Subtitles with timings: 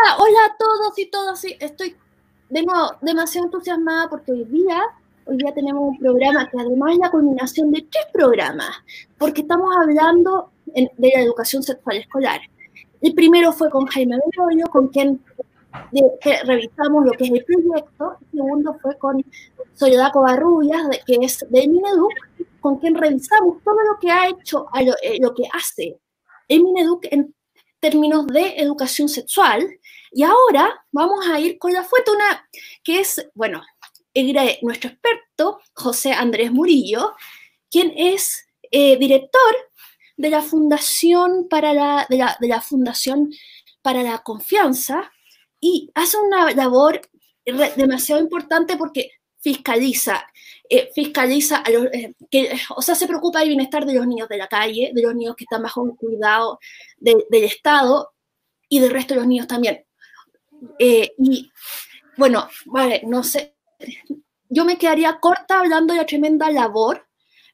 [0.00, 1.44] Hola, a todos y todas.
[1.44, 1.96] Estoy
[2.50, 4.80] de nuevo demasiado entusiasmada porque hoy día,
[5.24, 8.76] hoy día tenemos un programa que además es la culminación de tres programas,
[9.18, 12.40] porque estamos hablando de la educación sexual escolar.
[13.00, 15.20] El primero fue con Jaime Belloyo, con quien
[16.44, 18.18] revisamos lo que es el proyecto.
[18.20, 19.24] El segundo fue con
[19.74, 22.12] Soledad Covarrubias, que es de Mineduc,
[22.60, 25.98] con quien revisamos todo lo que ha hecho, lo, eh, lo que hace
[26.46, 27.34] el Mineduc en
[27.80, 29.66] términos de educación sexual.
[30.12, 32.48] Y ahora vamos a ir con la fuente, una
[32.82, 33.62] que es, bueno,
[34.62, 37.14] nuestro experto, José Andrés Murillo,
[37.70, 39.56] quien es eh, director
[40.16, 43.30] de la Fundación para la, de la, de la Fundación
[43.82, 45.10] para la Confianza
[45.60, 47.00] y hace una labor
[47.76, 50.26] demasiado importante porque fiscaliza,
[50.68, 54.28] eh, fiscaliza a los, eh, que, o sea, se preocupa del bienestar de los niños
[54.28, 56.58] de la calle, de los niños que están bajo un cuidado
[56.98, 58.12] del Estado
[58.68, 59.84] y del resto de los niños también.
[60.78, 61.50] Eh, y
[62.16, 63.54] bueno, vale, no sé,
[64.48, 67.06] yo me quedaría corta hablando de la tremenda labor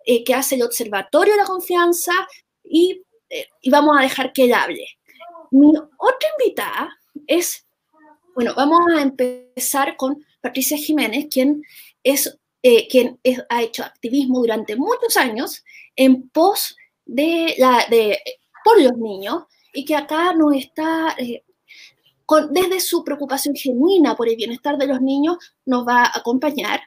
[0.05, 2.13] que hace el Observatorio de la Confianza
[2.63, 3.03] y,
[3.63, 4.87] y vamos a dejar que él hable.
[5.51, 7.67] Mi otra invitada es,
[8.35, 11.63] bueno, vamos a empezar con Patricia Jiménez, quien,
[12.03, 13.19] es, eh, quien
[13.49, 15.65] ha hecho activismo durante muchos años
[15.97, 18.19] en pos de, la, de
[18.65, 21.45] por los niños y que acá nos está, eh,
[22.27, 26.81] con, desde su preocupación genuina por el bienestar de los niños, nos va a acompañar.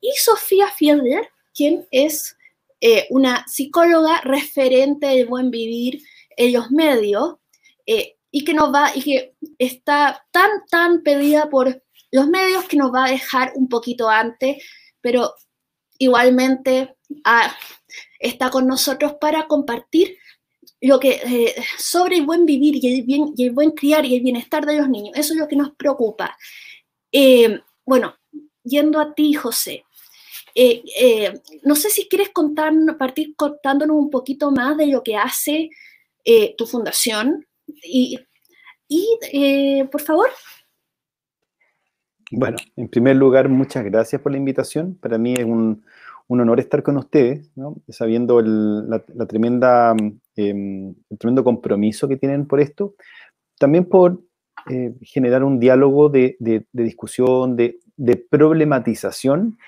[0.00, 2.36] Y Sofía Fielder, quien es
[2.80, 6.02] eh, una psicóloga referente del buen vivir
[6.36, 7.36] en los medios
[8.32, 12.92] y que nos va y que está tan, tan pedida por los medios que nos
[12.92, 14.64] va a dejar un poquito antes,
[15.00, 15.34] pero
[15.98, 17.54] igualmente ah,
[18.18, 20.16] está con nosotros para compartir
[20.82, 24.76] lo que eh, sobre el buen vivir y el, buen criar y el bienestar de
[24.76, 25.16] los niños.
[25.16, 26.36] Eso es lo que nos preocupa.
[27.12, 28.16] Eh, bueno,
[28.64, 29.84] yendo a ti, José.
[30.54, 35.70] Eh, no sé si quieres contar, partir contándonos un poquito más de lo que hace
[36.58, 37.46] tu fundación
[37.82, 38.18] y
[39.90, 40.28] por favor.
[42.32, 44.96] Bueno, en primer lugar, muchas gracias por la invitación.
[44.96, 45.84] Para mí es un,
[46.40, 47.50] honor estar con ustedes,
[47.88, 49.94] sabiendo el, la, tremenda,
[50.36, 52.94] em, el tremendo compromiso que tienen por esto.
[53.58, 54.20] También por
[54.70, 56.36] eh, generar un diálogo de,
[56.72, 57.78] discusión, de,
[58.30, 59.58] problematización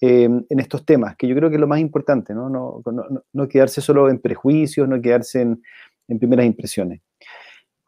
[0.00, 2.82] em, en estos temas, que yo creo que es lo más importante, no, no,
[3.32, 5.62] no, quedarse solo en prejuicios, no quedarse en,
[6.08, 7.00] en primeras impresiones.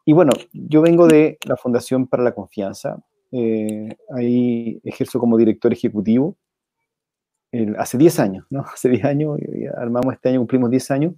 [0.05, 5.73] Y bueno, yo vengo de la Fundación para la Confianza, eh, ahí ejerzo como director
[5.73, 6.37] ejecutivo.
[7.77, 8.61] Hace 10 años, ¿no?
[8.73, 9.39] Hace 10 años,
[9.77, 11.13] armamos este año, cumplimos 10 años.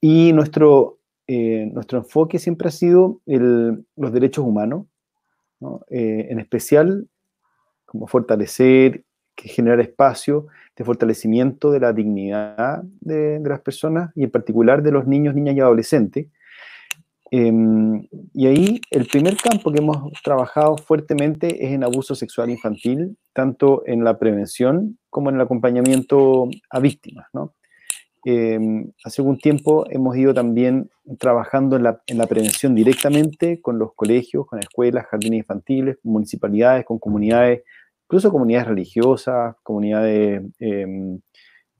[0.00, 4.86] Y nuestro, eh, nuestro enfoque siempre ha sido los derechos humanos,
[5.90, 7.06] eh, en especial
[7.84, 9.04] como fortalecer,
[9.36, 10.46] generar espacio
[10.76, 15.34] de fortalecimiento de la dignidad de, de, las personas y en particular de los niños,
[15.34, 16.26] niñas y adolescentes,
[17.32, 23.16] Em, y ahí el primer campo que hemos trabajado fuertemente es en abuso sexual infantil,
[23.32, 27.26] tanto en la prevención como en el acompañamiento a víctimas.
[28.24, 33.78] Em, hace algún tiempo hemos ido también trabajando en la, en la, prevención directamente con
[33.78, 37.62] los colegios, con escuelas, jardines infantiles, municipalidades, con comunidades,
[38.04, 41.20] incluso comunidades religiosas, comunidades em,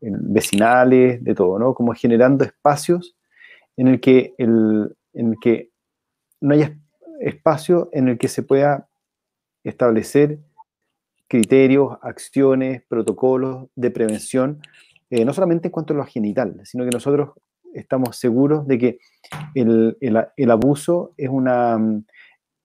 [0.01, 1.75] vecinales, de todo, ¿no?
[1.75, 3.17] Como generando espacios
[3.77, 5.71] en el que el, en que
[6.41, 6.77] no haya
[7.21, 8.89] espacio en el que se pueda
[9.63, 10.39] establecer
[11.29, 14.63] criterios, acciones, protocolos de prevención,
[15.11, 17.31] eh, no solamente en cuanto a lo genital, sino que nosotros
[17.75, 18.99] estamos seguros de que
[19.55, 22.05] el, abuso es, un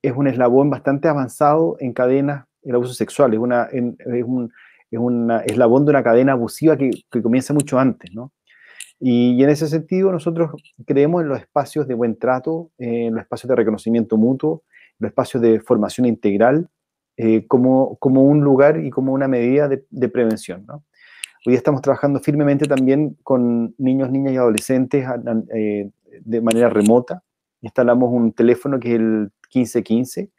[0.01, 4.51] eslabón bastante avanzado en cadenas, el abuso sexual, es, un,
[4.89, 8.31] es eslabón de una cadena abusiva que, que comienza mucho antes, ¿no?
[8.99, 10.51] Y, en ese sentido nosotros
[10.85, 14.63] creemos en los espacios de buen trato, en los espacios de reconocimiento mutuo,
[14.99, 16.69] los espacios de formación integral,
[17.17, 20.65] eh, como, como un lugar y como una medida de, prevención.
[21.45, 25.05] Hoy estamos trabajando firmemente también con niños, niñas y adolescentes
[25.53, 25.91] eh,
[26.21, 27.23] de manera remota.
[27.61, 30.29] Instalamos un teléfono que es el 1515,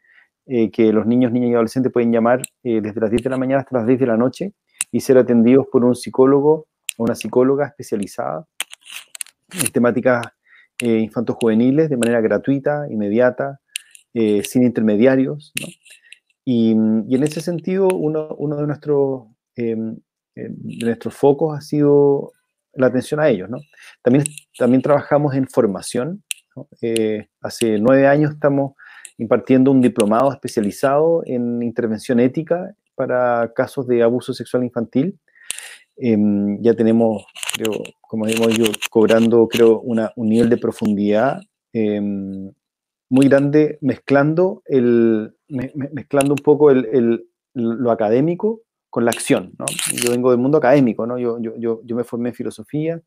[0.46, 3.60] eh, que los niños, niñas y adolescentes pueden llamar desde las 10 de la mañana
[3.60, 4.52] hasta las 10 de la noche
[4.92, 6.66] y ser atendidos por un psicólogo
[6.98, 8.46] una psicóloga especializada
[9.52, 10.26] en temáticas
[10.80, 13.60] eh, infantos-juveniles de manera gratuita, inmediata,
[14.14, 15.52] eh, sin intermediarios.
[16.44, 19.96] Y, en ese sentido, uno, de, nuestros, em,
[20.34, 22.32] de nuestros focos ha sido
[22.76, 23.48] la atención a ellos.
[24.02, 24.24] También,
[24.58, 26.22] también trabajamos en formación.
[26.80, 28.74] Eh, hace nueve años estamos
[29.18, 35.18] impartiendo un diplomado especializado en intervención ética para casos de abuso sexual infantil.
[35.96, 37.24] Em, ya tenemos,
[38.02, 41.40] como hemos ido cobrando, creo, una, un nivel de profundidad
[41.72, 42.52] em,
[43.08, 48.60] muy grande, mezclando, el, mezclando un poco el, lo académico
[48.90, 49.52] con la acción.
[49.58, 49.64] ¿no?
[50.02, 51.18] Yo vengo del mundo académico, ¿no?
[51.18, 53.00] yo, yo, yo, yo me formé en filosofía,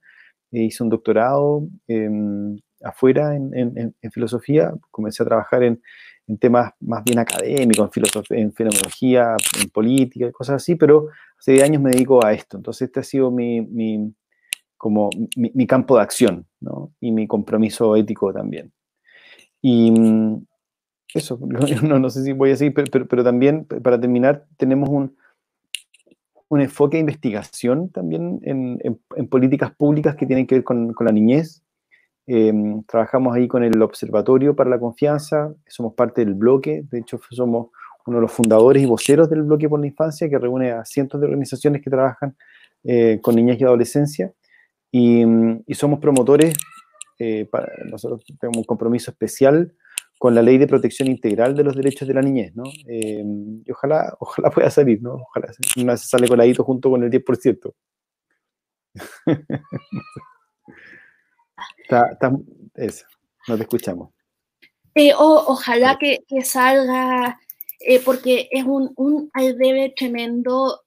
[0.51, 5.81] e hice un doctorado em, afuera en, en, en, filosofía, comencé a trabajar en,
[6.29, 11.53] en temas más bien académicos, en, filosofía, en fenomenología, en política cosas así, pero hace
[11.53, 12.57] 10 años me dedico a esto.
[12.57, 14.13] Entonces este ha sido mi, mi
[14.77, 16.93] como mi, mi, campo de acción ¿no?
[17.01, 18.71] y mi compromiso ético también.
[19.61, 20.45] Y mm,
[21.15, 21.39] eso,
[21.83, 25.17] no, no sé si voy a seguir, pero, pero, también para terminar tenemos un,
[26.47, 30.93] un enfoque de investigación también en, en, en, políticas públicas que tienen que ver con,
[30.93, 31.63] con la niñez
[32.31, 37.19] Em, trabajamos ahí con el Observatorio para la Confianza, somos parte del bloque, de hecho
[37.31, 37.69] somos
[38.05, 41.19] uno de los fundadores y voceros del bloque por la infancia, que reúne a cientos
[41.19, 42.35] de organizaciones que trabajan
[42.83, 44.31] eh, con niñas y adolescencia,
[44.91, 45.23] y,
[45.65, 46.53] y somos promotores,
[47.17, 49.73] eh, para, nosotros tenemos un compromiso especial
[50.19, 52.65] con la Ley de Protección Integral de los Derechos de la Niñez, ¿no?
[52.87, 53.23] Eh,
[53.65, 55.15] y ojalá, ojalá pueda salir, ¿no?
[55.15, 57.73] Ojalá, una sale coladito junto con el 10%.
[61.77, 62.17] Está,
[62.75, 63.05] eso,
[63.47, 64.09] no escuchamos.
[64.95, 67.39] Eh, ojalá que, salga,
[67.79, 70.81] eh, porque es un, un debe tremendo.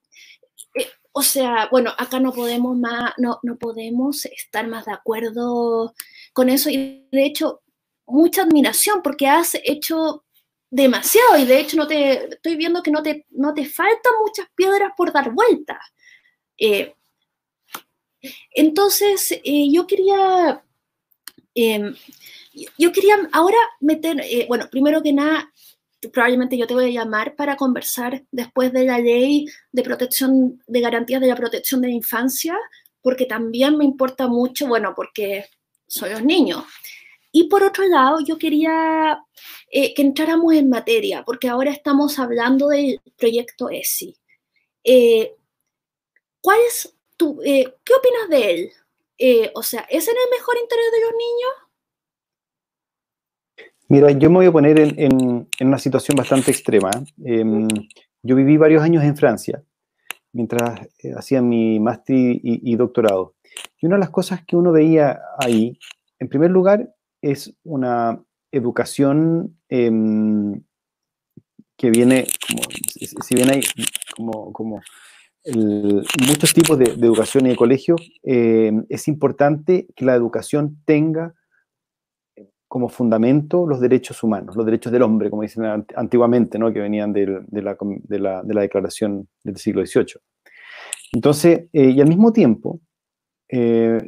[0.75, 5.95] Eh, o sea, bueno, acá no podemos más, no, no podemos estar más de acuerdo
[6.33, 6.69] con eso.
[6.71, 7.63] Y de hecho,
[8.07, 10.25] mucha admiración porque has hecho
[10.71, 14.47] demasiado y de hecho no te estoy viendo que no te, no te faltan muchas
[14.55, 15.79] piedras por dar vuelta.
[16.59, 16.95] Eh,
[18.55, 20.63] entonces, eh, yo quería
[21.55, 21.95] Em,
[22.79, 25.53] yo quería ahora meter, eh, bueno, primero que nada,
[26.13, 30.81] probablemente yo te voy a llamar para conversar después de la ley de protección, de
[30.81, 32.57] garantías de la protección de la infancia,
[33.03, 35.47] porque también me importa mucho, bueno, porque
[35.87, 36.65] son los niños.
[37.33, 39.19] Y por otro lado, yo quería
[39.71, 44.17] eh, que entráramos en materia, porque ahora estamos hablando del proyecto ESI.
[44.85, 45.35] Eh,
[46.41, 46.61] ¿Cuál
[47.23, 48.73] tu, ¿Qué opinas de él?
[49.19, 51.53] Eh, o sea, ¿es en el mejor interés de los niños?
[53.89, 56.91] Mira, yo me voy a poner en, una situación bastante extrema.
[57.25, 57.69] Em,
[58.23, 59.63] yo viví varios años en Francia
[60.33, 63.35] mientras eh, hacía mi máster y, doctorado.
[63.79, 65.79] Y una de las cosas que uno veía ahí,
[66.19, 70.63] en primer lugar, es una educación em,
[71.77, 72.27] que viene,
[73.27, 73.61] si bien hay
[74.17, 74.81] como, como
[75.45, 81.35] muchos tipos de, educación y de colegio, eh, es importante que la educación tenga
[82.69, 86.73] como fundamento los derechos humanos, los derechos del hombre, como dicen antiguamente, ¿no?
[86.73, 90.15] que venían de, la, de, la, de, la, declaración del siglo XVIII.
[91.13, 92.81] Entonces, eh, y al mismo tiempo,
[93.51, 93.99] eh,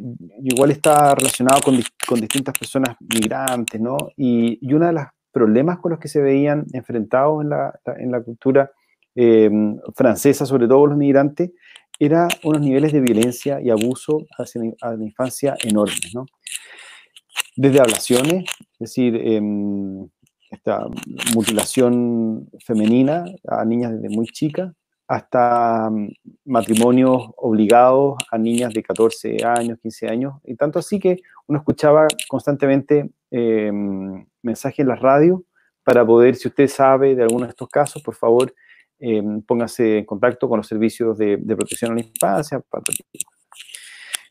[0.43, 1.79] igual está relacionado con,
[2.09, 3.99] con, distintas personas migrantes, ¿no?
[4.17, 8.11] Y, y uno de los problemas con los que se veían enfrentados en la, en
[8.11, 8.71] la cultura
[9.15, 9.51] eh,
[9.95, 11.51] francesa, sobre todo los migrantes,
[11.99, 16.27] era unos niveles de violencia y abuso hacia la, infancia enormes, ¿no?
[17.57, 20.09] Desde ablaciones, es decir, em,
[20.51, 20.87] esta
[21.35, 24.73] mutilación femenina a niñas desde muy chicas,
[25.07, 26.09] hasta mm,
[26.47, 32.07] matrimonios obligados a niñas de 14 años, 15 años, y tanto así que uno escuchaba
[32.29, 35.45] constantemente em, mensajes en la radio
[35.85, 38.55] para poder, si usted sabe de alguno de estos casos, por favor,
[39.01, 42.63] eh, póngase en contacto con los servicios de, protección a la infancia.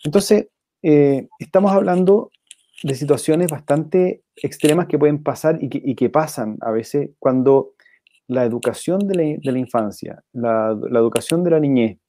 [0.04, 0.48] Entonces,
[0.82, 2.32] eh, estamos hablando
[2.82, 7.74] de situaciones bastante extremas que pueden pasar y que, pasan a veces cuando
[8.28, 12.00] la educación de la, infancia, la, educación de la niñez,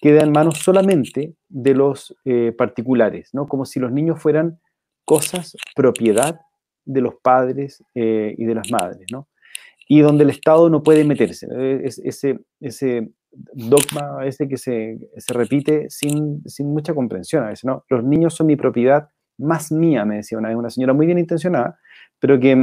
[0.00, 3.46] queda en manos solamente de los eh, particulares, ¿no?
[3.46, 4.60] Como si los niños fueran
[5.04, 6.40] cosas propiedad
[6.84, 9.28] de los padres y de las madres, ¿no?
[9.86, 11.46] Y donde el Estado no puede meterse.
[11.82, 17.64] Es, ese, ese dogma ese que se, se repite sin, sin, mucha comprensión a veces,
[17.64, 17.84] ¿no?
[17.88, 21.18] Los niños son mi propiedad más mía, me decía una vez una señora muy bien
[21.18, 21.78] intencionada,
[22.18, 22.62] pero que,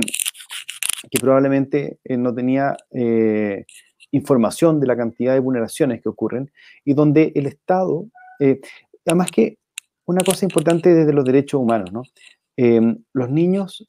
[1.10, 3.66] que probablemente eh, no tenía eh,
[4.12, 6.52] información de la cantidad de vulneraciones que ocurren
[6.86, 8.06] y donde el Estado,
[8.40, 8.60] eh,
[9.06, 9.58] además que
[10.06, 12.04] una cosa importante desde los derechos humanos, ¿no?
[13.14, 13.88] los niños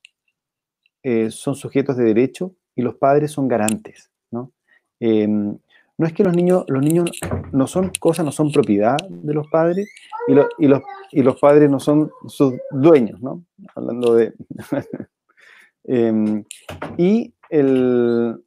[1.29, 4.53] son sujetos de derecho y los padres son garantes, ¿no?
[5.01, 5.57] Em,
[5.99, 7.11] no es que los niños, los niños
[7.53, 9.89] no son cosas, no son propiedad de los padres
[10.27, 10.33] y,
[10.65, 13.45] y, los, y los padres no son sus dueños, ¿no?
[13.75, 14.33] Hablando de...
[15.85, 16.45] Em,
[16.97, 18.41] y el,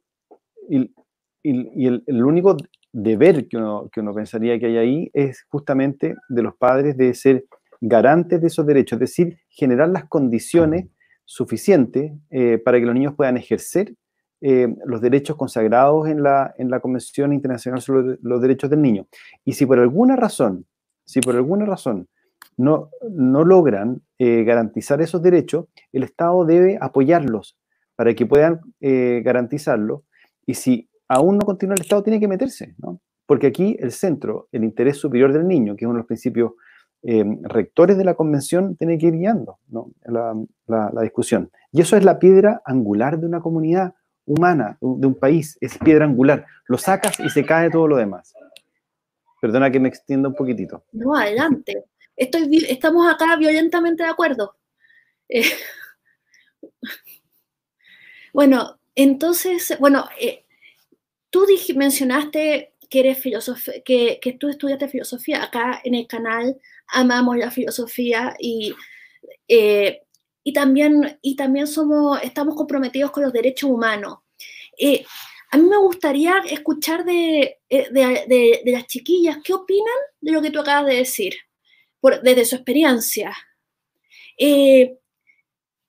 [0.70, 2.56] y, el, único
[2.92, 7.12] deber que uno, que uno pensaría que hay ahí es justamente de los padres de
[7.12, 7.44] ser
[7.80, 10.86] garantes de esos derechos, es decir, generar las condiciones
[11.26, 13.94] suficientes eh, para que los niños puedan ejercer
[14.42, 19.06] eh, los derechos consagrados en la, en la Convención Internacional sobre los Derechos del Niño.
[19.46, 20.66] Y si por alguna razón,
[21.06, 22.06] si por alguna razón
[22.58, 27.56] no, no logran eh, garantizar esos derechos, el Estado debe apoyarlos
[27.96, 30.04] para que puedan eh, garantizarlo.
[30.44, 33.00] Y si aún no continúa el Estado, tiene que meterse, ¿no?
[33.24, 36.52] Porque aquí el centro, el interés superior del niño, que es uno de los principios
[37.42, 39.58] rectores de la Convención, tiene que ir guiando
[40.04, 40.34] la,
[40.66, 41.50] la discusión.
[41.70, 43.94] Y eso es la piedra angular de una comunidad
[44.26, 46.44] humana de un país, es piedra angular.
[46.66, 48.34] Lo sacas y se cae todo lo demás.
[49.40, 50.84] Perdona que me extienda un poquitito.
[50.92, 51.84] No, adelante.
[52.16, 54.56] Estoy, estamos acá violentamente de acuerdo.
[55.28, 55.44] Eh,
[58.32, 60.44] bueno, entonces, bueno, eh,
[61.30, 63.22] tú mencionaste que eres
[63.84, 65.42] que, que, tú estudiaste filosofía.
[65.42, 68.74] Acá en el canal amamos la filosofía y
[69.48, 70.02] eh,
[70.46, 74.18] y también, y también somos, estamos comprometidos con los derechos humanos.
[74.78, 75.04] Eh,
[75.50, 80.40] a mí me gustaría escuchar de, eh, de, de, las chiquillas qué opinan de lo
[80.40, 81.34] que tú acabas de decir,
[81.98, 83.36] por, desde su experiencia.
[84.38, 84.96] Eh,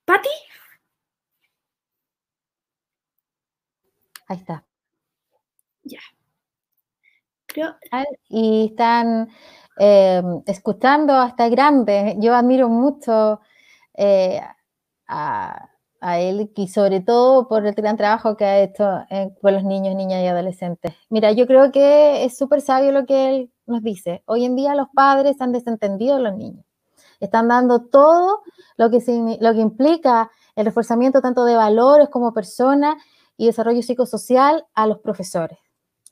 [0.04, 0.28] ¿Patti?
[4.26, 4.66] Ahí está.
[5.84, 6.00] Ya.
[8.28, 9.30] Y están
[9.78, 12.16] eh, escuchando hasta grandes.
[12.18, 13.40] Yo admiro mucho
[13.98, 14.40] eh,
[15.08, 15.68] a,
[16.20, 19.96] él y sobre todo por el gran trabajo que ha hecho eh, con los niños,
[19.96, 20.94] niñas y adolescentes.
[21.10, 24.22] Mira, yo creo que es súper sabio lo que él nos dice.
[24.26, 26.64] Hoy en día los padres han desentendido a los niños.
[27.18, 28.42] Están dando todo
[28.76, 28.98] lo que,
[29.40, 32.94] lo que implica el reforzamiento tanto de valores como personas
[33.36, 35.58] y desarrollo psicosocial a los profesores.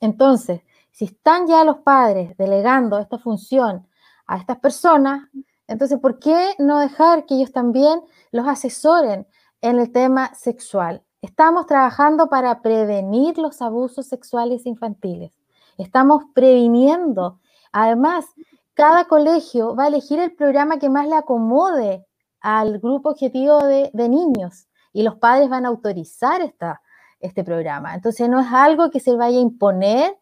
[0.01, 3.87] Entonces, si están ya los padres delegando esta función
[4.25, 5.29] a estas personas,
[5.67, 9.27] entonces, ¿por qué no dejar que ellos también los asesoren
[9.61, 11.03] en el tema sexual?
[11.21, 15.31] Estamos trabajando para prevenir los abusos sexuales infantiles.
[15.77, 17.39] Estamos previniendo.
[17.71, 18.25] Además,
[18.73, 22.05] cada colegio va a elegir el programa que más le acomode
[22.39, 26.81] al grupo objetivo de, niños y los padres van a autorizar esta,
[27.19, 27.93] este programa.
[27.93, 30.17] Entonces, no es algo que se vaya a imponer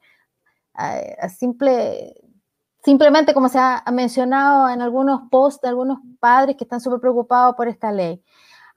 [0.73, 2.24] a, a simple
[2.85, 7.55] simplemente como se ha mencionado en algunos posts de algunos padres que están súper preocupados
[7.55, 8.21] por esta ley.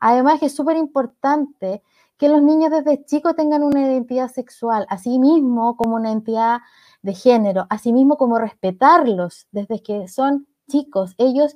[0.00, 1.82] Además que es súper importante
[2.16, 6.60] que los niños desde chicos tengan una identidad sexual, así mismo como una identidad
[7.02, 11.14] de género, así mismo como respetarlos desde que son chicos.
[11.18, 11.54] Ellos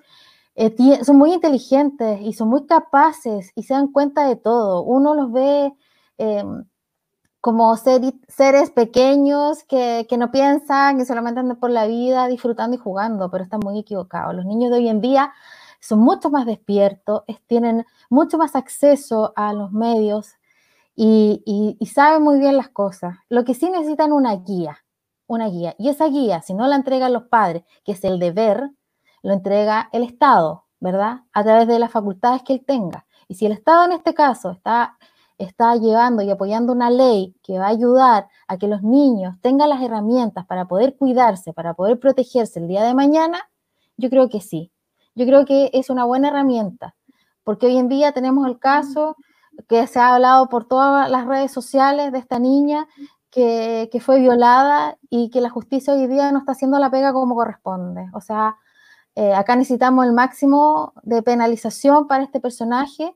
[0.54, 4.82] eh, son muy inteligentes y son muy capaces y se dan cuenta de todo.
[4.82, 5.72] Uno los ve
[6.18, 6.64] em,
[7.42, 13.32] como seres pequeños que, no piensan, que solamente andan por la vida disfrutando y jugando,
[13.32, 14.32] pero están muy equivocados.
[14.32, 15.32] Los niños de hoy en día
[15.80, 20.36] son mucho más despiertos, tienen mucho más acceso a los medios
[20.94, 23.16] y, saben muy bien las cosas.
[23.28, 24.78] Lo que sí necesitan una guía,
[25.26, 25.74] una guía.
[25.80, 28.70] Y esa guía, si no la entregan los padres, que es el deber,
[29.20, 31.22] lo entrega el Estado, ¿verdad?
[31.32, 33.04] A través de las facultades que él tenga.
[33.26, 34.96] Y si el Estado en este caso está
[35.38, 39.68] está llevando y apoyando una ley que va a ayudar a que los niños tengan
[39.68, 43.48] las herramientas para poder cuidarse, para poder protegerse el día de mañana,
[43.96, 44.70] yo creo que sí.
[45.14, 46.94] Yo creo que es una buena herramienta,
[47.44, 49.16] porque hoy en día tenemos el caso
[49.68, 52.88] que se ha hablado por todas las redes sociales de esta niña
[53.30, 57.34] que, fue violada y que la justicia hoy día no está haciendo la pega como
[57.34, 58.06] corresponde.
[58.12, 58.56] O sea,
[59.14, 63.14] eh, acá necesitamos el máximo de penalización para este personaje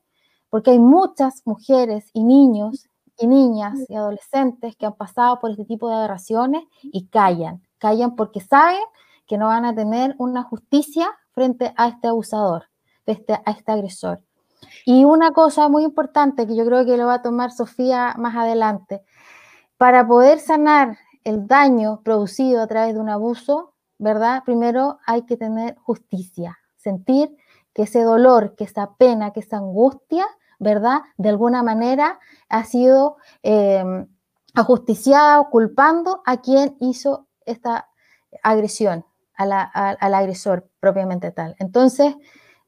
[0.51, 2.89] porque hay muchas mujeres y niños
[3.19, 8.15] y niñas y adolescentes que han pasado por este tipo de aberraciones y callan, callan
[8.15, 8.83] porque saben
[9.27, 12.65] que no van a tener una justicia frente a este abusador,
[13.07, 14.23] este, a este agresor.
[14.85, 18.37] Y una cosa muy importante que yo creo que lo va a tomar Sofía más
[18.37, 19.03] adelante,
[19.77, 24.43] para poder sanar el daño producido a través de un abuso, ¿verdad?
[24.45, 27.37] Primero hay que tener justicia, sentir
[27.77, 30.27] que ese dolor, que esa pena, que esa angustia,
[30.59, 31.03] ¿verdad?
[31.19, 32.19] De alguna manera
[32.49, 33.85] ha sido eh,
[34.55, 37.91] ajusticiado, culpando a quien hizo esta
[38.43, 39.05] agresión,
[39.35, 41.55] al agresor propiamente tal.
[41.59, 42.15] Entonces,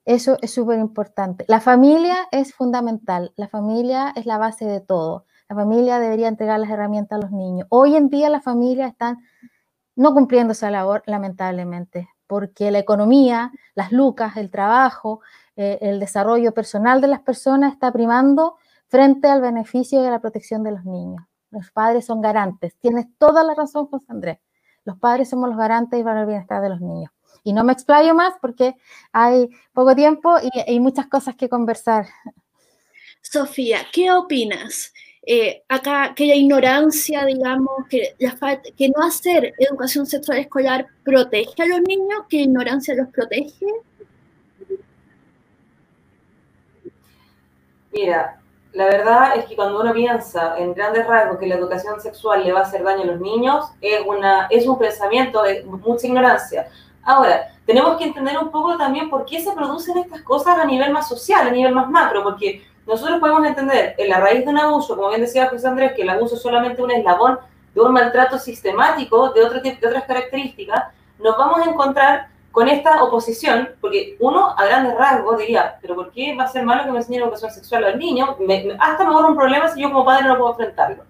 [0.04, 1.46] eso es súper importante.
[1.48, 5.24] La familia es fundamental, la familia es la base de todo.
[5.48, 7.66] La familia debería entregar las herramientas a los niños.
[7.70, 9.20] Hoy en día las familias están
[9.96, 15.20] no cumpliendo esa labor, lamentablemente porque la economía, las lucas, el trabajo,
[15.56, 18.56] eh, el desarrollo personal de las personas está primando
[18.86, 21.24] frente al beneficio y a la protección de los niños.
[21.50, 22.76] Los padres son garantes.
[22.78, 24.38] Tienes toda la razón, José Andrés.
[24.84, 27.10] Los padres somos los garantes y para el bienestar de los niños.
[27.42, 28.76] Y no me explayo más porque
[29.12, 32.06] hay poco tiempo y hay muchas cosas que conversar.
[33.22, 34.92] Sofía, ¿qué opinas?
[35.26, 38.14] Eh, acá aquella ignorancia, digamos, que,
[38.76, 43.66] que no hacer educación sexual escolar protege a los niños, que ignorancia los protege.
[47.92, 48.38] Mira,
[48.72, 52.52] la verdad es que cuando uno piensa en grandes rasgos que la educación sexual le
[52.52, 56.68] va a hacer daño a los niños, es, una, es un pensamiento de mucha ignorancia.
[57.02, 60.92] Ahora, tenemos que entender un poco también por qué se producen estas cosas a nivel
[60.92, 64.58] más social, a nivel más macro, porque nosotros podemos entender en la raíz de un
[64.58, 67.38] abuso, como bien decía José Andrés, que el abuso es solamente un eslabón
[67.74, 70.84] de un maltrato sistemático de, otro, de otras características,
[71.18, 76.10] nos vamos a encontrar con esta oposición, porque uno a grandes rasgos diría, pero ¿por
[76.12, 78.30] qué va a ser malo que me enseñen educación sexual a los niños?
[78.80, 81.04] hasta me un problema si yo como padre no puedo enfrentarlo.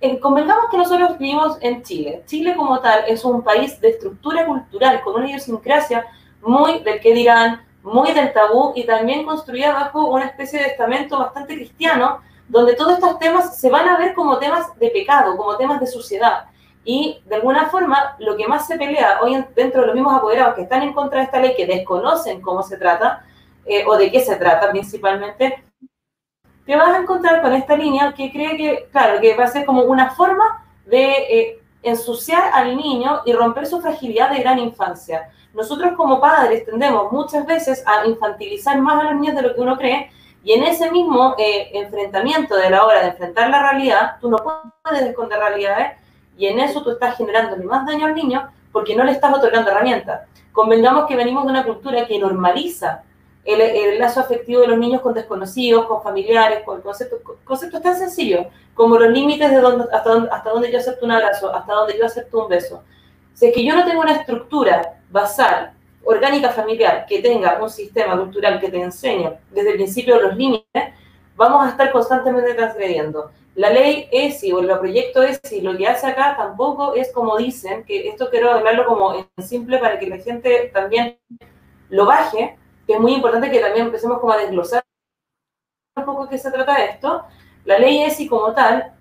[0.00, 2.24] Eh, convengamos que nosotros vivimos en Chile.
[2.26, 6.04] Chile como tal es un país de estructura cultural, con una idiosincrasia
[6.40, 11.18] muy del que dirán, muy del tabú y también construida bajo una especie de estamento
[11.18, 15.56] bastante cristiano, donde todos estos temas se van a ver como temas de pecado, como
[15.56, 16.46] temas de suciedad.
[16.84, 20.54] Y de alguna forma, lo que más se pelea hoy dentro de los mismos apoderados
[20.54, 23.24] que están en contra de esta ley, que desconocen cómo se trata,
[23.64, 25.64] eh, o de qué se trata principalmente,
[26.66, 29.64] te vas a encontrar con esta línea que cree que, claro, que va a ser
[29.64, 35.30] como una forma de eh, ensuciar al niño y romper su fragilidad de gran infancia.
[35.54, 39.60] Nosotros como padres tendemos muchas veces a infantilizar más a los niños de lo que
[39.60, 40.10] uno cree
[40.44, 44.38] y en ese mismo eh, enfrentamiento de la hora de enfrentar la realidad, tú no
[44.38, 45.98] puedes esconder realidades
[46.36, 49.70] y en eso tú estás generando más daño al niño porque no le estás otorgando
[49.70, 50.22] herramientas.
[50.52, 53.02] Convengamos que venimos de una cultura que normaliza
[53.44, 58.46] el, lazo afectivo de los niños con desconocidos, con familiares, con conceptos, conceptos tan sencillos
[58.74, 61.98] como los límites de dónde, hasta, dónde, hasta dónde yo acepto un abrazo, hasta dónde
[61.98, 62.82] yo acepto un beso.
[63.34, 65.72] Si es que yo no tengo una estructura basal,
[66.04, 70.82] orgánica familiar, que tenga un sistema cultural que te enseñe desde el principio los límites,
[71.36, 73.30] vamos a estar constantemente transgrediendo.
[73.54, 77.84] La ley ESI o el proyecto ESI lo que hace acá tampoco es como dicen,
[77.84, 81.18] que esto quiero hablarlo como en simple para que la gente también
[81.90, 84.82] lo baje, que es muy importante que también empecemos como a desglosar
[85.96, 87.24] un poco qué se trata de esto.
[87.66, 88.94] La ley ESI como tal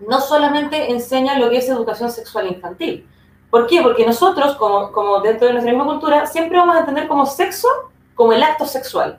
[0.00, 3.08] no solamente enseña lo que es educación sexual infantil,
[3.50, 3.80] ¿Por qué?
[3.82, 7.68] Porque nosotros, como, dentro de nuestra misma cultura, siempre vamos a entender como sexo
[8.14, 9.18] como el acto sexual,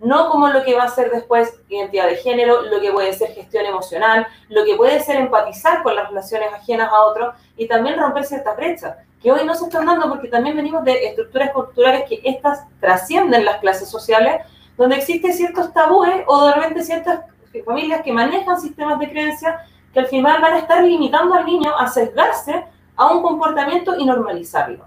[0.00, 3.32] no como lo que va a ser después identidad de género, lo que puede ser
[3.32, 7.98] gestión emocional, lo que puede ser empatizar con las relaciones ajenas a otros y también
[7.98, 12.04] romper ciertas brechas, que hoy no se están dando porque también venimos de estructuras culturales
[12.08, 14.42] que estas trascienden las clases sociales,
[14.76, 17.20] donde existen ciertos tabúes o de repente ciertas
[17.64, 19.60] familias que manejan sistemas de creencia
[19.92, 24.04] que al final van a estar limitando al niño a sesgarse a un comportamiento y
[24.04, 24.86] normalizarlo.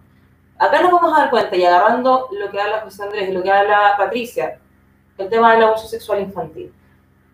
[0.57, 3.41] Acá nos vamos a dar cuenta, y agarrando lo que habla José Andrés y lo
[3.41, 4.59] que habla Patricia,
[5.17, 6.73] el tema del abuso sexual infantil.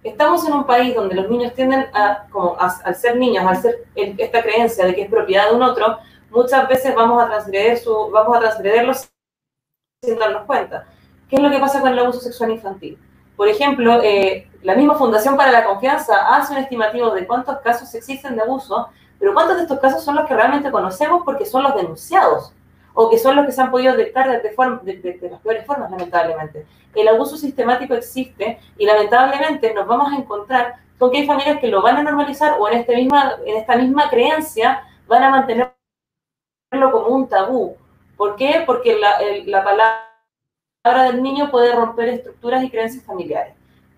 [0.04, 3.86] Estamos en un país donde los niños tienden a, como al ser niños, al ser
[3.96, 5.98] esta creencia de que es propiedad de un otro,
[6.30, 10.86] muchas veces vamos a transgredir su, vamos a transgredirlo sin darnos cuenta.
[11.28, 13.00] ¿Qué es lo que pasa con el abuso sexual infantil?
[13.36, 17.94] Por ejemplo, eh, la misma Fundación para la Confianza hace un estimativo de cuántos casos
[17.96, 21.64] existen de abuso pero ¿cuántos de estos casos son los que realmente conocemos porque son
[21.64, 22.54] los denunciados?
[22.94, 26.66] O que son los que se han podido detectar de, las peores formas, lamentablemente.
[26.94, 31.68] El abuso sistemático existe y lamentablemente nos vamos a encontrar con que hay familias que
[31.68, 35.72] lo van a normalizar o en, este misma, en esta misma creencia van a mantenerlo
[36.92, 37.76] como un tabú.
[38.16, 38.64] ¿Por qué?
[38.66, 43.56] Porque la, la palabra del niño puede romper estructuras y creencias familiares.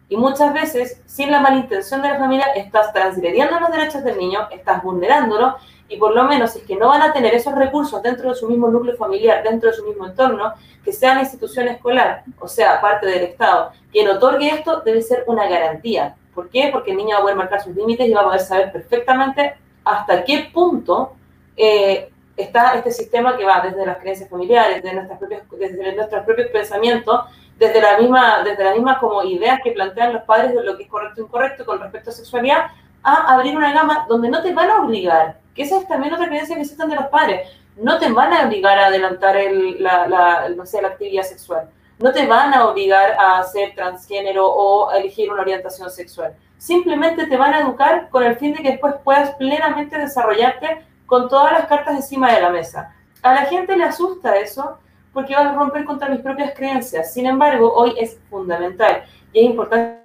[0.10, 4.18] Y muchas veces, sin la mala intención de la familia, estás transgrediendo los derechos del
[4.18, 5.58] niño, estás vulnerándolo,
[5.90, 8.36] y por lo menos si es que no van a tener esos recursos dentro de
[8.36, 12.48] su mismo núcleo familiar, dentro de su mismo entorno, que sea la institución escolar, o
[12.48, 16.16] sea, parte del Estado, quien otorgue esto debe ser una garantía.
[16.34, 16.70] ¿Por qué?
[16.72, 19.56] Porque el niño va a poder marcar sus límites y va a poder saber perfectamente
[19.84, 21.14] hasta qué punto
[21.56, 26.26] eh, está este sistema que va desde las creencias familiares, desde, nuestras propias, desde nuestros
[26.26, 27.22] propios pensamientos,
[27.58, 30.84] desde la misma, desde las mismas como ideas que plantean los padres de lo que
[30.84, 32.68] es correcto e incorrecto con respecto a sexualidad,
[33.04, 36.28] a abrir una gama donde no te van a obligar, que esa es también otra
[36.28, 40.08] creencia que existen de los padres, no te van a obligar a adelantar el, la,
[40.08, 44.90] la, no sé, la actividad sexual, no te van a obligar a ser transgénero o
[44.90, 48.72] a elegir una orientación sexual, simplemente te van a educar con el fin de que
[48.72, 52.94] después puedas plenamente desarrollarte con todas las cartas encima de la mesa.
[53.22, 54.78] A la gente le asusta eso
[55.18, 57.12] porque va a romper contra mis propias creencias.
[57.12, 59.04] Sin embargo, hoy es fundamental
[59.34, 59.98] y es importante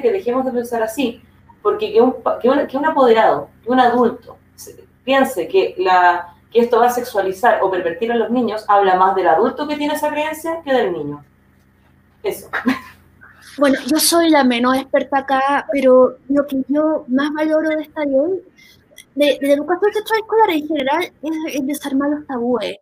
[0.00, 1.20] que dejemos de pensar así,
[1.60, 4.38] porque que un, que un, apoderado, que un adulto
[5.02, 9.16] piense que, la, que esto va a sexualizar o pervertir a los niños, habla más
[9.16, 11.24] del adulto que tiene esa creencia que del niño.
[12.22, 12.48] Eso.
[13.58, 18.04] Bueno, yo soy la menos experta acá, pero lo que yo más valoro de esta
[18.04, 18.44] ley,
[19.16, 22.78] de, de educación sexual escolar en general, es, desarmar los tabúes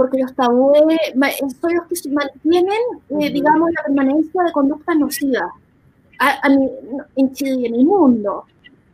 [0.00, 0.98] porque los tabúes
[1.60, 2.80] son los que mantienen,
[3.20, 5.52] eh, digamos, la permanencia de conductas nocivas
[6.18, 6.48] a,
[7.16, 8.46] en Chile y en el mundo.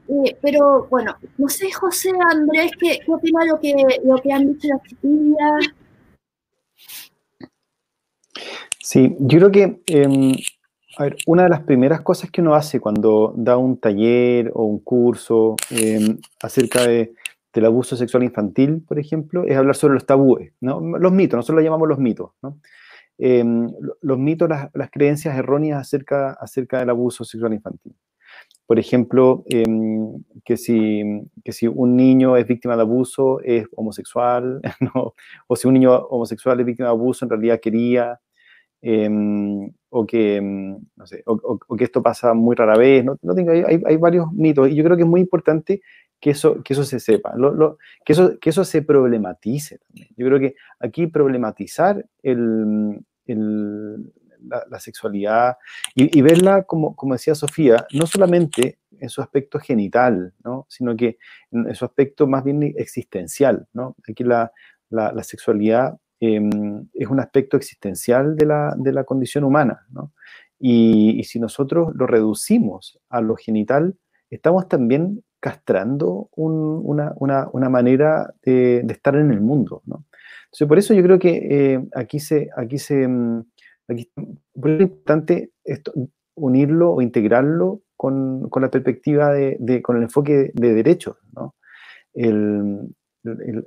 [0.08, 3.72] Eh, pero bueno, no sé, José Andrés, ¿qué, qué opina lo que,
[4.04, 5.66] lo que han dicho las chiquillas?
[8.80, 10.32] Sí, yo creo que em,
[10.96, 14.64] a ver, una de las primeras cosas que uno hace cuando da un taller o
[14.64, 17.14] un curso em, acerca de,
[17.60, 20.80] del abuso sexual infantil, por ejemplo, es hablar sobre los tabúes, ¿no?
[20.80, 22.32] los mitos, nosotros lo llamamos los mitos.
[22.42, 22.60] ¿no?
[23.18, 23.70] Em,
[24.02, 27.94] los mitos, las, creencias erróneas acerca, acerca del abuso sexual infantil.
[28.66, 31.02] Por ejemplo, em, que, si,
[31.42, 34.60] que si un niño es víctima de abuso es homosexual,
[35.46, 38.20] o si un niño homosexual es víctima de abuso en realidad quería,
[38.82, 43.02] em, o, que, no sé, o, que esto pasa muy rara vez.
[43.04, 45.80] No, tengo, hay, hay, varios mitos y yo creo que es muy importante
[46.20, 47.34] que eso, que eso se sepa,
[48.04, 49.80] que, eso, que eso se problematice.
[50.16, 55.56] Yo creo que aquí problematizar el, la, sexualidad
[55.94, 60.66] y, verla, como, como decía Sofía, no solamente en su aspecto genital, ¿no?
[60.68, 61.18] sino que
[61.50, 63.66] en, su aspecto más bien existencial.
[63.72, 63.96] ¿no?
[64.08, 64.52] Aquí la,
[64.90, 69.86] la sexualidad em, es un aspecto existencial de la, de condición humana.
[69.90, 70.12] ¿no?
[70.58, 73.96] Y, y, si nosotros lo reducimos a lo genital,
[74.30, 79.80] estamos también castrando una, una, una, manera de, estar en el mundo.
[79.86, 80.04] ¿no?
[80.46, 83.44] Entonces, por eso yo creo que eh, aquí se, aquí se, mm,
[83.86, 85.52] aquí, es importante
[86.34, 91.54] unirlo o integrarlo con, con la perspectiva de, de, con el enfoque de, derechos, ¿no?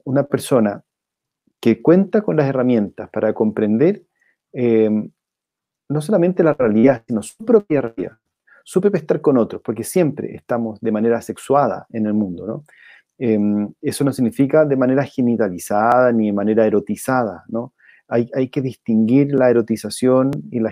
[0.04, 0.84] Una persona
[1.62, 4.04] que cuenta con las herramientas para comprender
[4.52, 4.90] eh,
[5.88, 8.18] no solamente la realidad, sino su propia realidad,
[8.70, 12.64] su propio estar con otros, porque siempre estamos de manera sexuada en el mundo, ¿no?
[13.18, 17.74] Em, eso no significa de manera genitalizada ni de manera erotizada, ¿no?
[18.08, 20.72] Hay, hay que distinguir la erotización y la,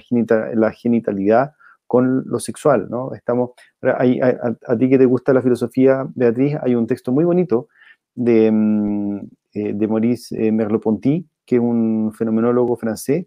[0.53, 1.53] la genitalidad
[1.87, 3.15] con lo sexual, ¿no?
[3.15, 7.67] Estamos, hay, a, ti que te gusta la filosofía, Beatriz, hay un texto muy bonito
[8.13, 9.17] de, mm,
[9.55, 13.25] eh, de Maurice eh, Merleau-Ponty, que es un fenomenólogo francés,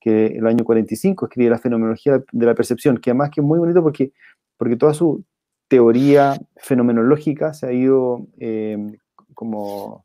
[0.00, 3.46] que en el año 45 escribe la fenomenología de la percepción, que además que es
[3.46, 4.12] muy bonito porque,
[4.56, 5.24] porque toda su
[5.68, 8.96] teoría fenomenológica se ha ido em,
[9.34, 10.04] como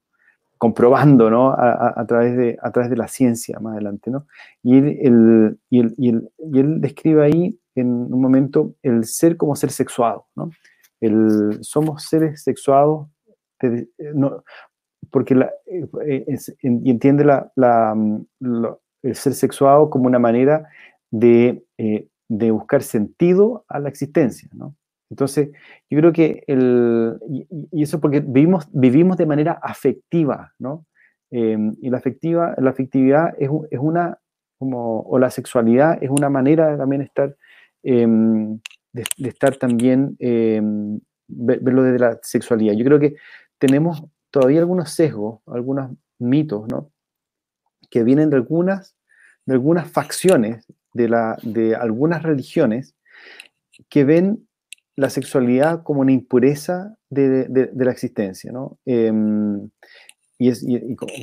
[0.58, 1.52] comprobando ¿no?
[1.52, 4.10] a, través de, a través de la ciencia más adelante.
[4.10, 4.28] ¿no?
[4.62, 9.36] Y, él, y, él, y, él, y, él, describe ahí en un momento el ser
[9.36, 10.28] como ser sexuado.
[10.36, 10.52] ¿no?
[11.02, 13.08] El, somos seres sexuados
[14.14, 14.44] no,
[15.12, 16.26] porque la, eh,
[16.62, 17.96] y entiende la, la,
[19.04, 20.68] el ser sexuado como una manera
[21.12, 24.50] de, eh, de buscar sentido a la existencia.
[24.54, 24.76] ¿no?
[25.14, 25.50] Entonces,
[25.90, 27.20] yo creo que el,
[27.72, 30.86] y, eso porque vivimos, vivimos de manera afectiva, ¿no?
[31.30, 34.18] Em, y la, afectiva, la afectividad es, es, una,
[34.58, 37.36] como, o la sexualidad es una manera de también estar,
[37.84, 38.60] em,
[38.92, 42.74] de, estar también, em, verlo desde la sexualidad.
[42.74, 43.16] Yo creo que
[43.60, 46.93] tenemos todavía algunos sesgos, algunos mitos, ¿no?
[47.94, 48.96] Que vienen de algunas,
[49.46, 52.96] de algunas facciones de, la, de algunas religiones
[53.88, 54.48] que ven
[54.96, 58.80] la sexualidad como una impureza de, la existencia, ¿no?
[58.84, 59.70] Em,
[60.40, 60.66] y, es,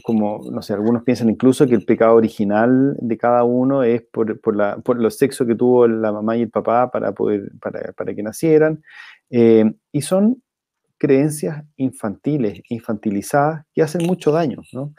[0.05, 4.41] como, no sé, algunos piensan incluso que el pecado original de cada uno es por,
[4.41, 7.93] por, la, por los sexos que tuvo la mamá y el papá para, poder, para,
[7.95, 8.81] para que nacieran.
[9.29, 10.41] Em, y son
[10.99, 14.95] creencias infantiles, infantilizadas, que hacen mucho daño, ¿no?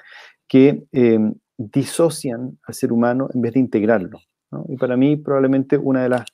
[0.51, 1.33] que em,
[1.69, 4.19] disocian al ser humano en vez de integrarlo.
[4.67, 6.25] Y para mí probablemente una de las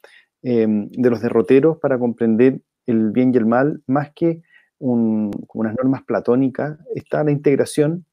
[0.43, 4.43] Em, de los derroteros para comprender el bien y el mal, más que
[4.79, 8.05] unas normas platónicas, está la integración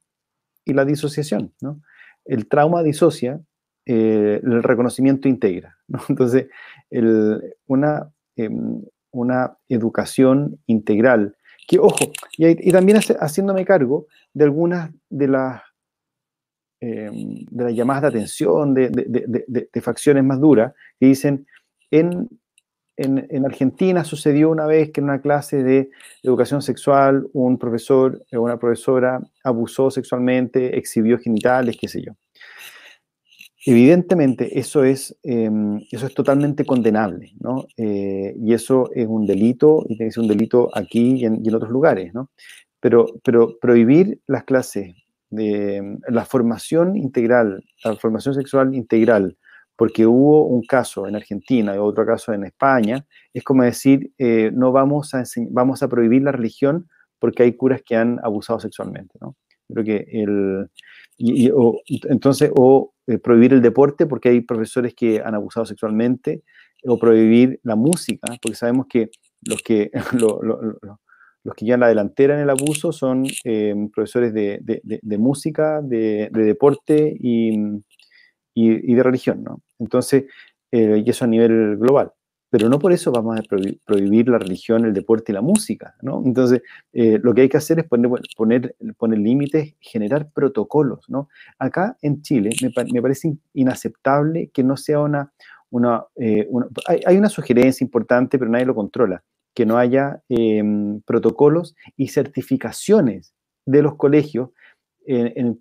[0.65, 1.53] y la disociación.
[1.61, 1.81] ¿no?
[2.25, 3.39] El trauma disocia,
[3.85, 5.77] eh, el reconocimiento integra.
[6.09, 6.47] Entonces,
[7.67, 15.61] una, em, una educación integral, que ojo, y, también haciéndome cargo de algunas de las
[16.85, 21.45] em, de las llamadas de atención de, facciones más duras que dicen
[21.91, 22.29] en,
[22.97, 25.89] en, Argentina sucedió una vez que en una clase de
[26.23, 32.13] educación sexual un profesor o una profesora abusó sexualmente, exhibió genitales, qué sé yo.
[33.67, 37.65] Evidentemente, eso es, em, eso es totalmente condenable, ¿no?
[37.77, 41.55] Eh, y eso es un delito, y tiene que ser un delito aquí y en,
[41.55, 42.29] otros lugares, ¿no?
[42.79, 44.93] Pero, pero prohibir las clases
[45.29, 49.37] de la formación integral, la formación sexual integral,
[49.75, 54.51] porque hubo un caso en Argentina y otro caso en España, es como decir, eh,
[54.53, 56.87] no vamos a, vamos a prohibir la religión
[57.19, 59.35] porque hay curas que han abusado sexualmente, ¿no?
[59.67, 60.69] Creo que el,
[61.17, 66.43] entonces, o eh, prohibir el deporte porque hay profesores que han abusado sexualmente,
[66.87, 69.09] o prohibir la música, porque sabemos que
[69.41, 69.91] los que,
[71.45, 77.15] los que llevan la delantera en el abuso son em, profesores de, música, de, deporte
[77.17, 77.55] y,
[78.53, 79.61] de religión, ¿no?
[79.79, 80.25] Entonces,
[80.71, 82.11] eh, y eso a nivel global
[82.55, 83.43] pero no por eso vamos a
[83.85, 86.21] prohibir la religión, el deporte y la música, ¿no?
[86.23, 86.61] Entonces,
[86.93, 91.27] eh, lo que hay que hacer es poner, poner, poner límites, generar protocolos, ¿no?
[91.59, 95.33] Acá en Chile me, parece inaceptable que no sea una...
[95.69, 96.47] una, eh,
[97.05, 99.21] hay, una sugerencia importante, pero nadie lo controla,
[99.55, 103.33] que no haya em, protocolos y certificaciones
[103.65, 104.49] de los colegios
[105.07, 105.55] eh,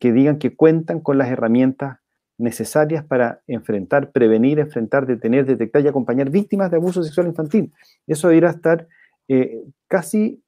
[0.00, 1.98] que digan que cuentan con las herramientas
[2.38, 7.72] necesarias para enfrentar, prevenir, enfrentar, detener, detectar y acompañar víctimas de abuso sexual infantil.
[8.06, 8.86] Eso debería estar
[9.28, 10.42] eh, casi,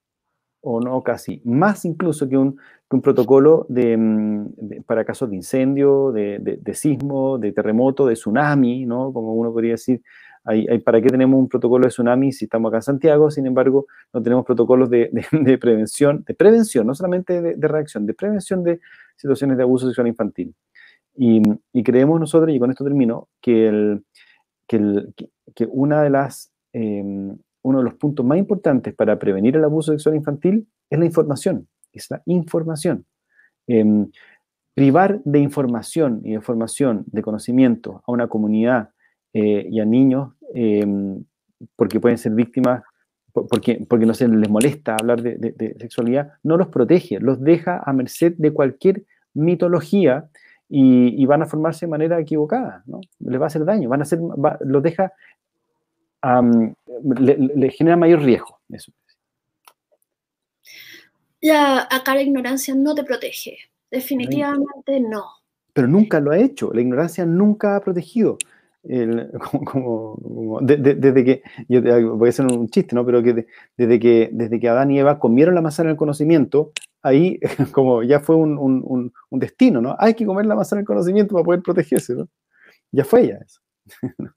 [0.60, 2.58] o no casi, más incluso que un,
[3.02, 9.12] protocolo mm, de, para casos de incendio, de, sismo, de terremoto, de tsunami, ¿no?
[9.12, 10.00] Como uno podría decir,
[10.44, 13.30] hay, ¿para qué tenemos un protocolo de tsunami si estamos acá en Santiago?
[13.30, 15.10] Sin embargo, no tenemos protocolos de,
[15.60, 18.80] prevención, de prevención, no solamente de, reacción, de prevención de
[19.16, 20.54] situaciones de abuso sexual infantil.
[21.16, 21.40] Y,
[21.82, 24.04] creemos nosotros, y con esto termino, que, el,
[24.66, 29.92] que, una de las, em, uno de los puntos más importantes para prevenir el abuso
[29.92, 33.06] sexual infantil es la información, es la información.
[33.66, 34.10] Em,
[34.74, 38.90] privar de información y de formación, de conocimiento a una comunidad
[39.32, 41.24] eh, y a niños, em,
[41.76, 42.82] porque pueden ser víctimas,
[43.32, 47.82] porque, porque no se les molesta hablar de, de, sexualidad, no los protege, los deja
[47.84, 50.28] a merced de cualquier mitología
[50.68, 53.00] y, van a formarse de manera equivocada, ¿no?
[53.20, 54.20] Les va a hacer daño, van a ser,
[54.60, 55.12] los deja,
[56.22, 58.60] le, genera mayor riesgo.
[58.68, 58.92] Eso.
[61.40, 63.58] La, acá la ignorancia no te protege,
[63.90, 65.24] definitivamente no.
[65.72, 68.38] Pero nunca lo ha hecho, la ignorancia nunca ha protegido.
[69.64, 73.04] como, desde que, yo voy a hacer un chiste, ¿no?
[73.06, 77.40] Pero que desde, que desde que Adán y Eva comieron la manzana del conocimiento, ahí
[77.72, 79.96] como ya fue un, destino, ¿no?
[79.98, 82.28] Hay que comer la manzana del conocimiento para poder protegerse, ¿no?
[82.92, 83.60] Ya fue ya eso.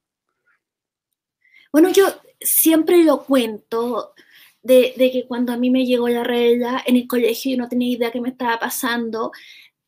[1.70, 2.06] Bueno, yo
[2.40, 4.14] siempre lo cuento
[4.64, 7.68] de, de, que cuando a mí me llegó la regla en el colegio yo no
[7.68, 9.32] tenía idea qué me estaba pasando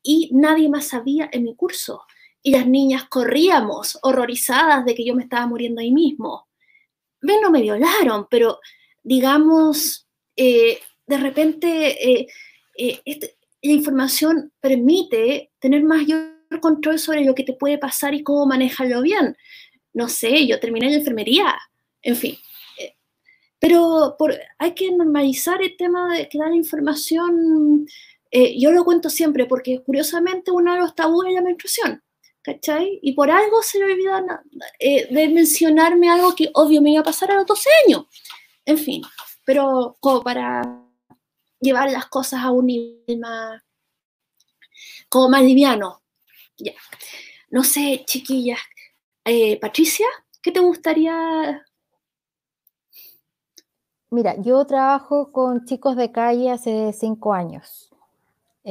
[0.04, 2.02] y nadie más sabía en mi curso.
[2.42, 6.48] Y las niñas corríamos horrorizadas de que yo me estaba muriendo ahí mismo.
[7.22, 8.60] Ven, no me violaron, pero
[9.04, 12.28] digamos, eh, de repente eh,
[12.78, 18.24] eh, este, la información permite tener mayor control sobre lo que te puede pasar y
[18.24, 19.36] cómo manejarlo bien.
[19.94, 21.58] No sé, yo terminé en enfermería,
[22.02, 22.38] en fin.
[23.60, 24.16] Pero
[24.58, 27.86] hay que normalizar el tema de que da la información.
[28.32, 32.02] Yo lo cuento siempre porque curiosamente uno de los tabúes es la menstruación.
[32.42, 33.00] ¿Cachai?
[33.02, 34.14] Y por algo se me olvidó
[34.80, 38.06] de mencionarme algo que obvio me iba a pasar a los 12 años.
[38.66, 39.02] En fin,
[39.46, 40.62] pero como para
[41.60, 43.62] llevar las cosas a un nivel más,
[45.10, 46.02] como más liviano.
[46.58, 46.74] Ya.
[47.50, 48.60] No sé, chiquillas.
[49.26, 50.08] Eh, Patricia,
[50.42, 51.66] ¿qué te gustaría?
[54.12, 57.89] Mira, yo trabajo con chicos de calle hace cinco años.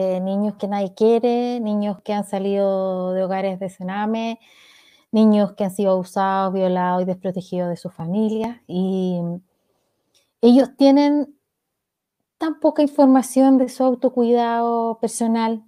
[0.00, 4.38] Eh, niños que nadie quiere, niños que han salido de hogares de cename,
[5.10, 8.62] niños que han sido abusados, violados y desprotegidos de su familia.
[8.68, 9.18] Y
[10.40, 11.36] ellos tienen
[12.38, 15.64] tan poca información de su autocuidado personal.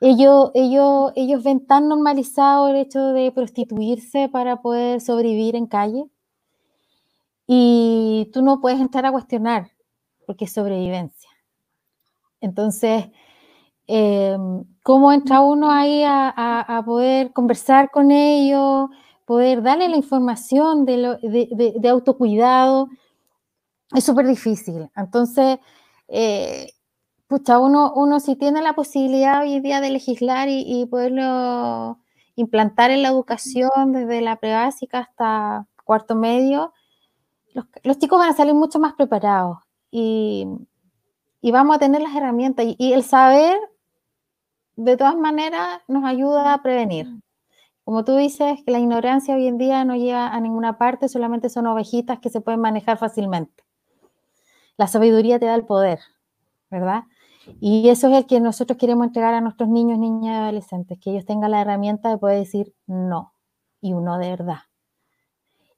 [0.00, 6.06] Ellos, ellos, ellos ven tan normalizado el hecho de prostituirse para poder sobrevivir en calle
[7.46, 9.70] y tú no puedes entrar a cuestionar
[10.26, 11.25] porque es sobrevivencia.
[12.46, 13.06] Entonces,
[13.86, 18.90] em, ¿cómo entra uno ahí a, poder conversar con ellos,
[19.24, 22.88] poder darle la información de, autocuidado?
[23.94, 24.90] es súper difícil.
[24.96, 25.58] Entonces,
[26.08, 26.72] eh,
[27.28, 31.98] pucha, uno, uno si tiene la posibilidad hoy día de legislar y, poderlo
[32.36, 36.72] implantar en la educación desde la prebásica hasta cuarto medio,
[37.82, 39.58] los, chicos van a salir mucho más preparados
[39.90, 40.46] y,
[41.52, 43.58] vamos a tener las herramientas y, el saber
[44.76, 47.06] de todas maneras nos ayuda a prevenir.
[47.84, 51.48] Como tú dices, que la ignorancia hoy en día no lleva a ninguna parte, solamente
[51.48, 53.64] son ovejitas que se pueden manejar fácilmente.
[54.76, 56.00] La sabiduría te da el poder,
[56.70, 57.04] ¿verdad?
[57.60, 61.10] Y eso es el que nosotros queremos entregar a nuestros niños, niñas y adolescentes, que
[61.10, 63.32] ellos tengan la herramienta de poder decir no
[63.80, 64.58] y un no de verdad.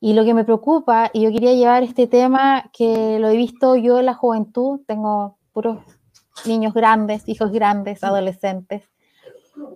[0.00, 3.76] Y lo que me preocupa, y yo quería llevar este tema que lo he visto
[3.76, 5.80] yo en la juventud, tengo puros
[6.46, 8.84] niños grandes, hijos grandes, adolescentes,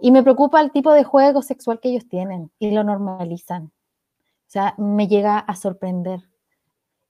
[0.00, 3.64] y me preocupa el tipo de juego sexual que ellos tienen y lo normalizan.
[3.64, 6.20] O sea, me llega a sorprender.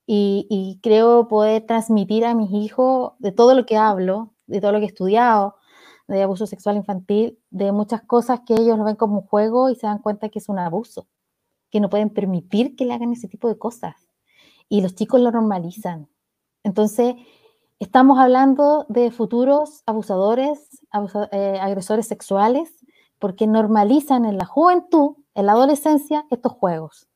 [0.07, 4.73] Y, y creo poder transmitir a mis hijos de todo lo que hablo, de todo
[4.73, 5.57] lo que he estudiado,
[6.09, 9.75] de abuso sexual infantil, de muchas cosas que ellos lo ven como un juego y
[9.75, 11.07] se dan cuenta que es un abuso,
[11.71, 13.97] que no pueden permitir que le hagan ese tipo de cosas.
[14.71, 16.09] Y los chicos lo normalizan.
[16.65, 17.17] Entonces,
[17.83, 20.85] estamos hablando de futuros abusadores,
[21.33, 22.73] eh, agresores sexuales,
[23.19, 27.09] porque normalizan en la juventud, en la adolescencia, estos juegos.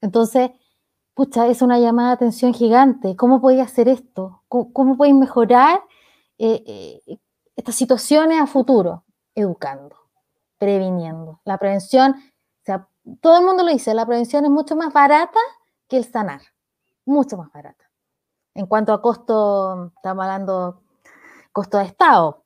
[0.00, 0.50] Entonces,
[1.14, 3.16] pucha, es una llamada de atención gigante.
[3.16, 4.42] ¿Cómo podéis hacer esto?
[4.48, 5.80] ¿Cómo, cómo podéis mejorar
[6.38, 6.62] eh,
[7.06, 7.18] eh,
[7.56, 9.96] estas situaciones a futuro, educando,
[10.58, 11.40] previniendo.
[11.44, 12.88] La prevención, o sea,
[13.20, 15.38] todo el mundo lo dice, la prevención es mucho más barata
[15.88, 16.40] que el sanar,
[17.04, 17.89] mucho más barata.
[18.54, 20.82] En cuanto a costo, estamos hablando
[21.52, 22.44] costo de Estado,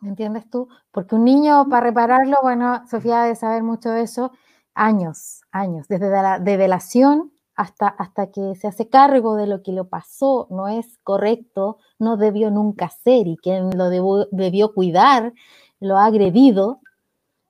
[0.00, 0.68] ¿me entiendes tú?
[0.90, 4.32] Porque un niño para repararlo, bueno, Sofía debe saber mucho de eso,
[4.74, 10.46] años, años, desde la develación hasta, que se hace cargo de lo que lo pasó,
[10.50, 15.34] no es correcto, no debió nunca ser y quien lo debió cuidar
[15.78, 16.80] lo ha agredido.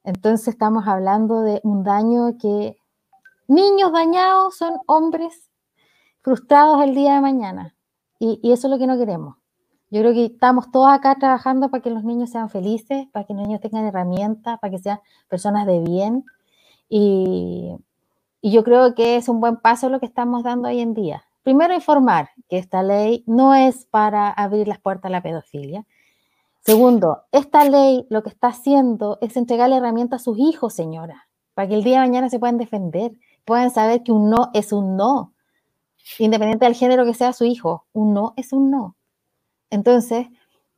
[0.02, 2.76] Entonces estamos hablando de un daño que
[3.46, 5.49] niños dañados son hombres
[6.22, 7.74] frustrados el día de mañana.
[8.18, 9.36] Y, y, eso es lo que no queremos.
[9.90, 13.34] Yo creo que estamos todos acá trabajando para que los niños sean felices, para que
[13.34, 16.24] los niños tengan herramientas, para que sean personas de bien.
[16.88, 17.74] Y,
[18.40, 21.24] y yo creo que es un buen paso lo que estamos dando hoy en día.
[21.42, 25.86] Primero, informar que esta ley no es para abrir las puertas a la pedofilia.
[26.60, 31.68] Segundo, esta ley lo que está haciendo es entregarle herramientas a sus hijos, señora, para
[31.68, 33.12] que el día de mañana se puedan defender,
[33.46, 35.32] puedan saber que un no es un no,
[36.18, 37.86] independiente del género que sea su hijo.
[37.92, 38.96] Un no es un no.
[39.70, 40.26] Entonces,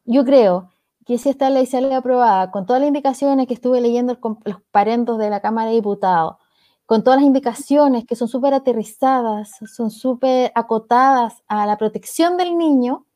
[0.04, 0.70] yo creo
[1.06, 5.18] que si esta ley sale aprobada con todas las indicaciones que estuve leyendo los parentos
[5.18, 6.36] de la Cámara de Diputados,
[6.86, 12.58] con todas las indicaciones que son súper aterrizadas, son súper acotadas a la protección del
[12.58, 13.06] niño,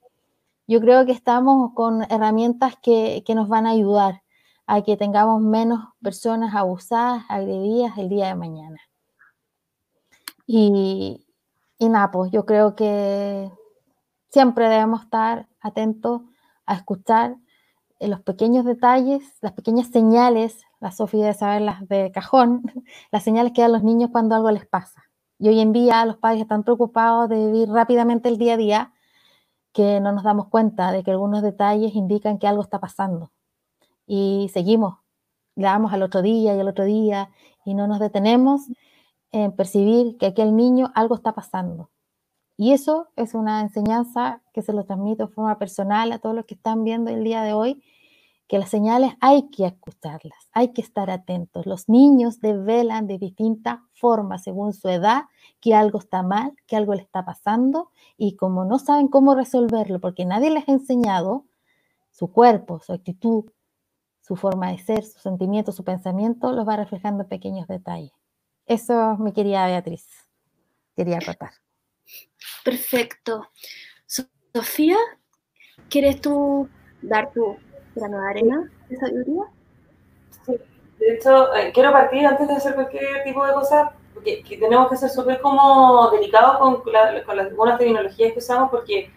[0.66, 4.22] yo creo que estamos con herramientas que, nos van a ayudar
[4.66, 8.80] a que tengamos menos personas abusadas, agredidas el día de mañana.
[10.46, 11.25] Y,
[11.78, 13.50] y nada, pues yo creo que
[14.30, 16.22] siempre debemos estar atentos
[16.66, 17.36] a escuchar
[18.00, 22.62] los pequeños detalles, las pequeñas señales la Sofía debe saberlas de cajón,
[23.10, 25.04] las señales que dan los niños cuando algo les pasa.
[25.38, 28.92] Y hoy en día los padres están preocupados de vivir rápidamente el día a día
[29.72, 33.30] que no nos damos cuenta de que algunos detalles indican que algo está pasando.
[34.06, 34.98] Y seguimos,
[35.54, 37.30] le damos al otro día y al otro día
[37.64, 38.62] y no nos detenemos
[39.44, 41.90] en percibir que aquel niño algo está pasando.
[42.56, 46.46] Y eso es una enseñanza que se lo transmito de forma personal a todos los
[46.46, 47.82] que están viendo el día de hoy
[48.48, 51.66] que las señales hay que escucharlas, hay que estar atentos.
[51.66, 55.24] Los niños develan de distinta forma según su edad
[55.60, 60.00] que algo está mal, que algo le está pasando y como no saben cómo resolverlo
[60.00, 61.44] porque nadie les ha enseñado
[62.10, 63.50] su cuerpo, su actitud,
[64.20, 68.12] su forma de ser, su sentimiento, su pensamiento, los va reflejando en pequeños detalles.
[68.66, 70.06] Eso mi querida Beatriz
[70.94, 71.52] quería contar.
[72.64, 73.50] Perfecto.
[74.06, 74.96] Sofía,
[75.88, 76.68] ¿quieres tú
[77.02, 77.56] dar tu
[77.94, 79.42] nueva arena de sabiduría.
[80.44, 80.52] Sí,
[80.98, 84.88] de hecho, eh, quiero partir antes de hacer cualquier tipo de cosa, porque que tenemos
[84.90, 89.10] que ser súper como delicados con, con las algunas tecnologías que usamos, porque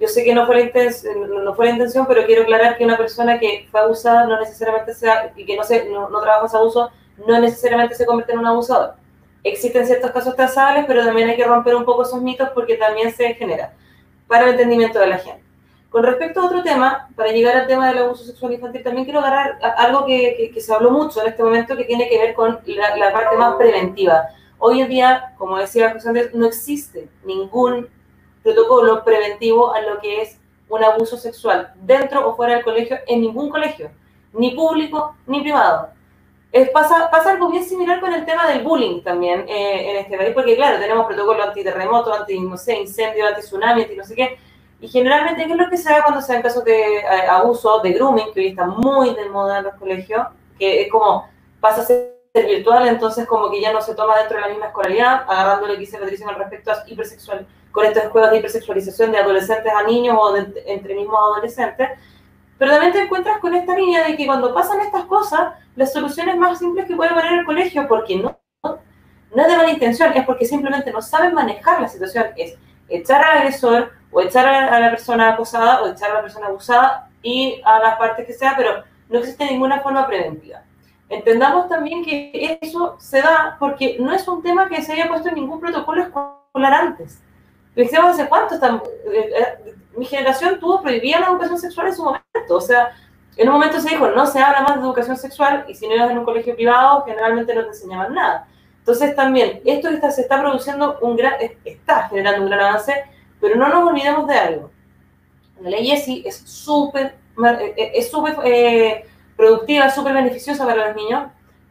[0.00, 2.84] yo sé que no fue, la intención, no fue la intención, pero quiero aclarar que
[2.84, 6.46] una persona que fue abusada no necesariamente sea, y que no, se, no, no trabaja
[6.46, 6.90] ese abuso,
[7.26, 8.94] no necesariamente se convierte en un abusador.
[9.42, 13.12] Existen ciertos casos trazables, pero también hay que romper un poco esos mitos porque también
[13.12, 13.74] se genera
[14.26, 15.44] para el entendimiento de la gente.
[15.94, 19.20] Con respecto a otro tema, para llegar al tema del abuso sexual infantil, también quiero
[19.20, 23.12] agarrar algo que, se habló mucho en este momento que tiene que ver con la,
[23.12, 24.28] parte más preventiva.
[24.58, 27.88] Hoy en día, como decía José Andrés, no existe ningún
[28.42, 33.20] protocolo preventivo a lo que es un abuso sexual dentro o fuera del colegio, en
[33.20, 33.92] ningún colegio,
[34.32, 35.90] ni público ni privado.
[36.54, 40.16] Es, pasa, pasa algo bien similar con el tema del bullying también eh, en este
[40.16, 44.14] país, porque claro, tenemos protocolo antiterremoto, anti, no sé, incendio, anti tsunami, anti no sé
[44.14, 44.38] qué,
[44.80, 47.80] Y generalmente, ¿qué es lo que se da cuando se dan casos de eh, abuso,
[47.80, 50.28] de grooming, que hoy está muy de moda en los colegios?
[50.56, 51.28] Que es como
[51.58, 52.14] pasa a ser
[52.46, 55.72] virtual, entonces como que ya no se toma dentro de la misma escolaridad, agarrando lo
[55.72, 59.82] que dice Patricia con respecto a hipersexual, con estos juegos de hipersexualización de adolescentes a
[59.82, 61.98] niños o de, entre mismos adolescentes.
[62.64, 66.34] Pero también te encuentras con esta línea de que cuando pasan estas cosas, las soluciones
[66.38, 70.24] más simples que puede poner el colegio, porque no, no es de mala intención, es
[70.24, 72.56] porque simplemente no saben manejar la situación, es
[72.88, 77.10] echar al agresor o echar a la persona acosada o echar a la persona abusada
[77.22, 80.62] y a las partes que sea, pero no existe ninguna forma preventiva.
[81.10, 85.28] Entendamos también que eso se da porque no es un tema que se haya puesto
[85.28, 87.22] en ningún protocolo escolar antes.
[87.74, 92.04] Pensemos hace cuánto estamos, eh, eh, mi generación tuvo prohibida la educación sexual en su
[92.04, 92.92] momento, o sea,
[93.36, 95.94] en un momento se dijo, no se habla más de educación sexual y si no
[95.94, 98.46] ibas en un colegio privado, generalmente no te enseñaban nada.
[98.78, 101.34] Entonces también, esto está, se está produciendo un gran,
[101.64, 103.04] está generando un gran avance,
[103.40, 104.70] pero no nos olvidemos de algo.
[105.60, 111.24] La ley ESI es súper, eh, es súper eh, productiva, súper beneficiosa para los niños,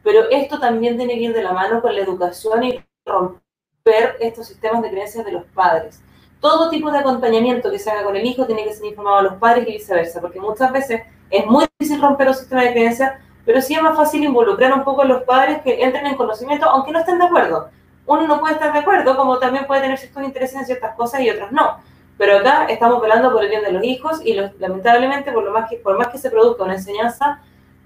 [0.04, 4.48] pero esto también tiene que ir de la mano con la educación y romper estos
[4.48, 6.03] sistemas de creencias de los padres.
[6.44, 9.24] Todo tipo de acompañamiento que se haga con el hijo tiene que ser informado a
[9.24, 13.14] los padres y viceversa, porque muchas veces es muy difícil romper los sistemas de creencias
[13.46, 16.70] pero sí es más fácil involucrar un poco a los padres que entren en conocimiento,
[16.70, 17.70] aunque no estén de acuerdo.
[18.06, 21.22] Uno no puede estar de acuerdo, como también puede tener ciertos intereses en ciertas cosas
[21.22, 21.78] y otros no.
[22.18, 25.70] Pero acá estamos velando por el bien de los hijos y lamentablemente, por, lo más
[25.70, 27.42] que, por más que se produzca una enseñanza,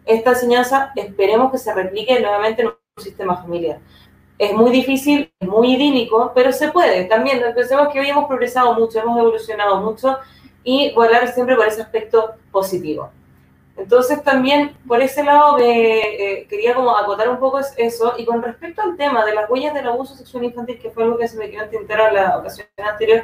[0.05, 3.79] esta enseñanza esperemos que se replique nuevamente en un sistema familiar.
[4.37, 7.05] Es muy difícil, es muy idílico, pero se puede.
[7.05, 10.17] También pensemos que hoy hemos progresado mucho, hemos evolucionado mucho
[10.63, 13.09] y volar siempre por ese aspecto positivo.
[13.77, 18.81] Entonces también por ese lado eh, quería como acotar un poco eso y con respecto
[18.81, 21.49] al tema de las huellas del abuso sexual infantil, que fue algo que se me
[21.49, 23.23] quedó en tintero en la ocasión anterior,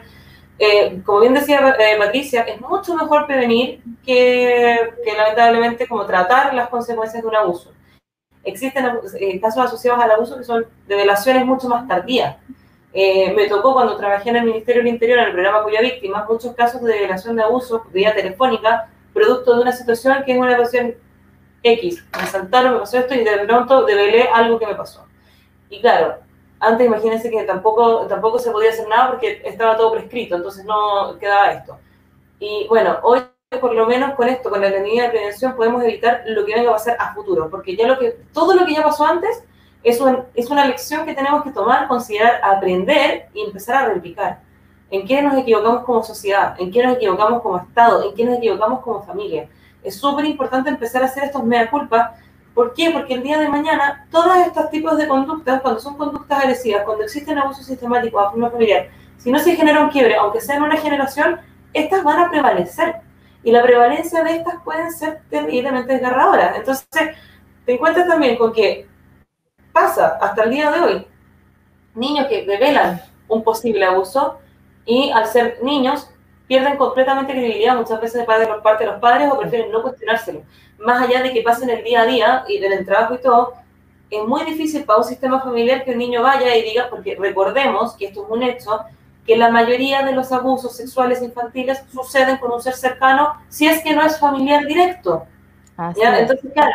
[0.59, 6.53] eh, como bien decía eh, Patricia, es mucho mejor prevenir que, que, lamentablemente como tratar
[6.53, 7.74] las consecuencias de un abuso.
[8.44, 8.86] Existen
[9.41, 12.38] casos asociados al abuso que son de delaciones mucho más tardías.
[12.94, 16.54] me tocó cuando trabajé en el Ministerio del Interior en el programa Cuya Víctima, muchos
[16.56, 20.96] casos de delación de abuso vía telefónica producto de una situación que es una situación
[21.62, 22.04] X.
[22.20, 25.06] Me saltaron, me pasó esto y de pronto develé algo que me pasó.
[25.70, 26.18] Y claro,
[26.60, 31.18] antes imagínense que tampoco, tampoco se podía hacer nada porque estaba todo prescrito, entonces no
[31.20, 31.78] quedaba esto.
[32.39, 33.22] Y bueno, hoy
[33.58, 36.70] por lo menos con esto, con la línea de prevención, podemos evitar lo que venga
[36.70, 39.43] a pasar a futuro, porque ya lo que, todo lo que ya pasó antes
[39.84, 39.99] es,
[40.36, 44.39] es una lección que tenemos que tomar, considerar, aprender y empezar a replicar
[44.93, 48.38] en qué nos equivocamos como sociedad, en qué nos equivocamos como Estado, en qué nos
[48.38, 49.49] equivocamos como familia.
[49.84, 52.14] Es súper importante empezar a hacer estos mea culpa.
[52.54, 52.91] ¿Por qué?
[52.91, 57.06] Porque el día de mañana, todos estos tipos de conductas, cuando son conductas agresivas, cuando
[57.06, 60.64] existen abusos sistemáticos a forma familiar, si no se genera un quiebre, aunque sea en
[60.64, 61.39] una generación,
[61.74, 62.97] estas van a prevalecer.
[63.44, 66.56] Y la prevalencia de estas pueden ser terriblemente desgarradoras.
[66.56, 67.16] Entonces,
[67.66, 68.88] te encuentras también con que
[69.72, 71.08] pasa hasta el día de hoy
[71.96, 74.39] niños que revelan un posible abuso
[74.86, 76.10] y al ser niños
[76.48, 78.46] pierden completamente credibilidad muchas veces de parte
[78.86, 80.44] de los, padres o prefieren no cuestionárselo.
[80.80, 83.54] Más allá de que pasen el día a día y del trabajo y todo,
[84.10, 87.96] es muy difícil para un sistema familiar que un niño vaya y diga, porque recordemos
[87.96, 88.82] que esto es un hecho,
[89.26, 93.82] que la mayoría de los abusos sexuales infantiles suceden con un ser cercano si es
[93.84, 95.26] que no es familiar directo.
[95.78, 96.74] Entonces, claro,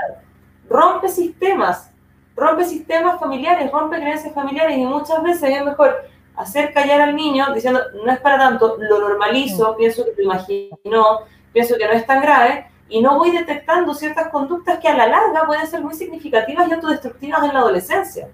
[0.69, 1.91] rompe sistemas,
[2.35, 7.53] rompe sistemas familiares, rompe creencias familiares y muchas veces es mejor hacer callar al niño
[7.55, 9.77] diciendo, no es para tanto, lo normalizo, mm.
[9.77, 11.21] pienso que lo imaginó,
[11.53, 15.09] pienso que no es tan grave, y no voy detectando ciertas conductas que a la
[15.09, 18.29] larga pueden ser muy significativas y autodestructivas en la adolescencia.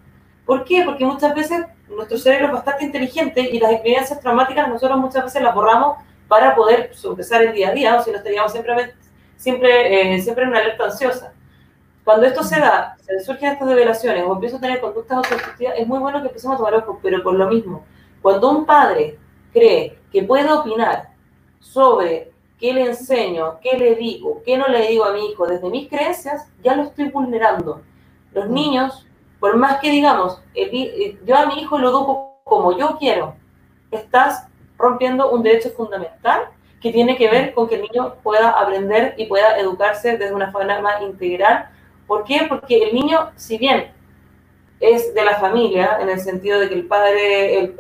[0.45, 0.82] ¿Por qué?
[0.84, 5.42] Porque muchas veces nuestro cerebro es bastante inteligente y las experiencias traumáticas nosotros muchas veces
[5.42, 8.95] las borramos para poder sobresalir el día a día, o si no estaríamos siempre,
[9.36, 11.32] siempre, eh, siempre en una alerta ansiosa.
[12.05, 15.86] Cuando esto se da, se surgen estas revelaciones o empiezo a tener conductas autodestructivas, es
[15.86, 17.84] muy bueno que empecemos a tomar ojo, pero por lo mismo,
[18.20, 19.18] cuando un padre
[19.53, 21.09] cree que puede opinar
[21.61, 25.70] sobre qué le enseño, qué le digo, qué no le digo a mi hijo desde
[25.70, 27.80] mis creencias, ya lo estoy vulnerando.
[28.32, 29.07] Los niños,
[29.45, 30.40] por más que digamos,
[31.26, 33.36] yo a mi hijo lo educo como yo quiero,
[33.90, 36.45] estás rompiendo un derecho fundamental
[36.80, 40.51] que tiene que ver con que el niño pueda aprender y pueda educarse desde una
[40.51, 41.68] forma integral.
[42.07, 42.47] ¿Por qué?
[42.49, 43.92] Porque el niño, si bien
[44.80, 47.74] es de la familia, en el sentido de que el padre,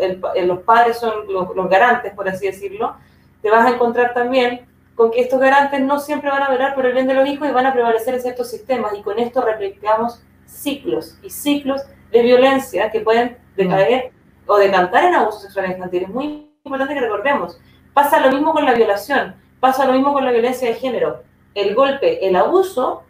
[0.44, 2.94] los padres son los, garantes, por así decirlo,
[3.40, 6.84] te vas a encontrar también con que estos garantes no siempre van a velar por
[6.84, 8.92] el bien de los hijos y van a prevalecer en ciertos sistemas.
[8.98, 14.12] Y con esto replicamos ciclos y ciclos de violencia que pueden decaer
[14.46, 16.08] o decantar en abusos sexuales infantiles.
[16.08, 17.58] Muy importante que recordemos,
[17.94, 21.22] Pasa lo mismo con la violación, pasa lo mismo con la violencia de género.
[21.54, 23.04] El golpe, el abuso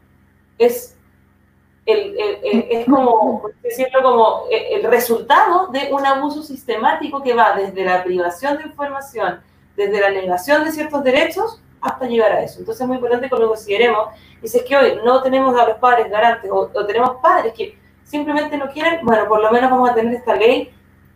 [0.58, 0.98] es,
[1.86, 8.04] el, es como, decirlo, como el resultado de un abuso sistemático que va desde la
[8.04, 9.40] privación de información,
[9.74, 12.60] desde la negación de ciertos derechos hasta llegar a eso.
[12.60, 14.08] Entonces es muy importante que lo consideremos.
[14.42, 17.78] Y si es que hoy no tenemos a los padres garantes o, tenemos padres que
[18.02, 20.72] simplemente no quieren, bueno, por lo menos vamos a tener esta ley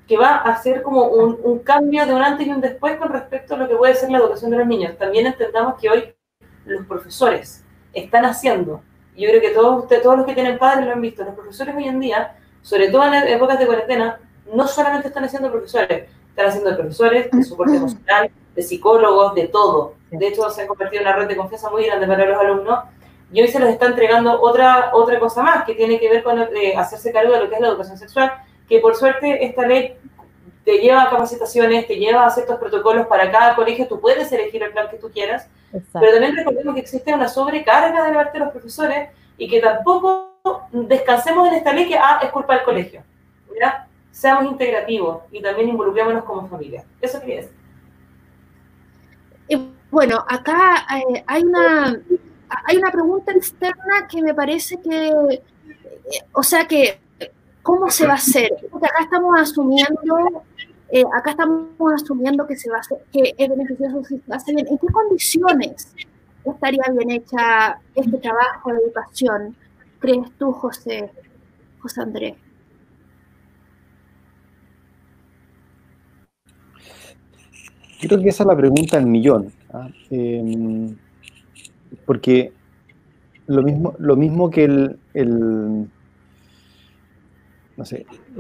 [0.06, 3.10] que va a hacer como un, un, cambio de un antes y un después con
[3.10, 4.96] respecto a lo que puede ser la educación de los niños.
[4.96, 6.14] También entendamos que hoy
[6.64, 8.82] los profesores están haciendo,
[9.14, 11.34] y yo creo que todos, ustedes, todos los que tienen padres lo han visto, los
[11.34, 14.20] profesores hoy en día, sobre todo en épocas de cuarentena,
[14.54, 19.94] no solamente están haciendo profesores, están haciendo profesores de soporte emocional, de psicólogos, de todo.
[20.10, 22.80] De hecho, se ha convertido en una red de confianza muy grande para los alumnos.
[23.30, 26.40] Y hoy se les está entregando otra, otra cosa más, que tiene que ver con
[26.40, 28.32] eh, hacerse cargo de lo que es la educación sexual,
[28.68, 29.94] que por suerte esta ley
[30.64, 34.60] te lleva a capacitaciones, te lleva a ciertos protocolos para cada colegio, tú puedes elegir
[34.64, 35.48] el plan que tú quieras,
[35.92, 40.32] pero también recordemos que existe una sobrecarga de parte de los profesores y que tampoco
[40.72, 43.04] descansemos en esta ley que ah, es culpa del colegio.
[44.10, 46.84] Seamos integrativos y también involucrémonos como familia.
[47.00, 47.57] Eso quería decir.
[49.90, 51.98] Bueno, acá eh, hay, una,
[52.66, 55.42] hay una pregunta externa que me parece que, eh,
[56.32, 57.00] o sea que,
[57.62, 58.50] ¿cómo se va a hacer?
[58.70, 60.44] Porque acá estamos asumiendo,
[60.90, 64.54] eh, acá estamos asumiendo que se va a hacer, que es beneficioso si se hace
[64.54, 64.66] bien.
[64.68, 65.94] ¿En qué condiciones
[66.44, 69.56] estaría bien hecha este trabajo de educación,
[70.00, 71.10] crees tú, José,
[71.80, 72.36] José Andrés?
[78.00, 79.52] Yo creo que esa es la pregunta del millón.
[79.72, 79.88] ¿ah?
[80.10, 80.96] Em,
[82.06, 82.52] porque
[83.46, 84.96] lo mismo, lo mismo que la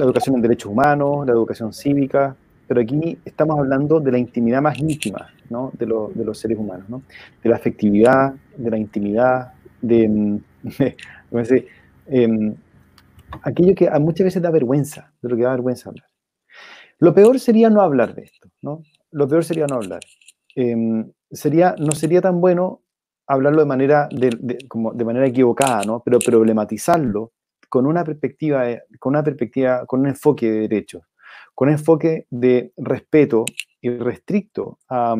[0.04, 2.36] educación en derechos humanos, la educación cívica,
[2.66, 5.72] pero aquí estamos hablando de la intimidad más íntima ¿no?
[5.78, 7.02] de, los seres humanos, ¿no?
[7.42, 10.04] de la afectividad, de la intimidad, de,
[12.06, 12.54] em,
[13.42, 16.06] aquello que muchas veces da vergüenza, de lo que da vergüenza hablar.
[16.98, 18.82] Lo peor sería no hablar de esto, ¿no?
[19.10, 20.00] Lo peor sería no hablar.
[20.54, 22.82] Em, sería, no sería tan bueno
[23.26, 26.02] hablarlo de manera, de, como de manera equivocada, ¿no?
[26.04, 27.32] pero problematizarlo
[27.68, 28.64] con una perspectiva,
[28.98, 31.02] con una perspectiva, con un enfoque de derechos,
[31.54, 33.44] con un enfoque de respeto
[33.80, 35.14] y restricto a,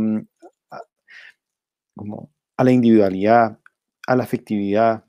[1.95, 3.59] como a la individualidad,
[4.07, 5.05] a la afectividad,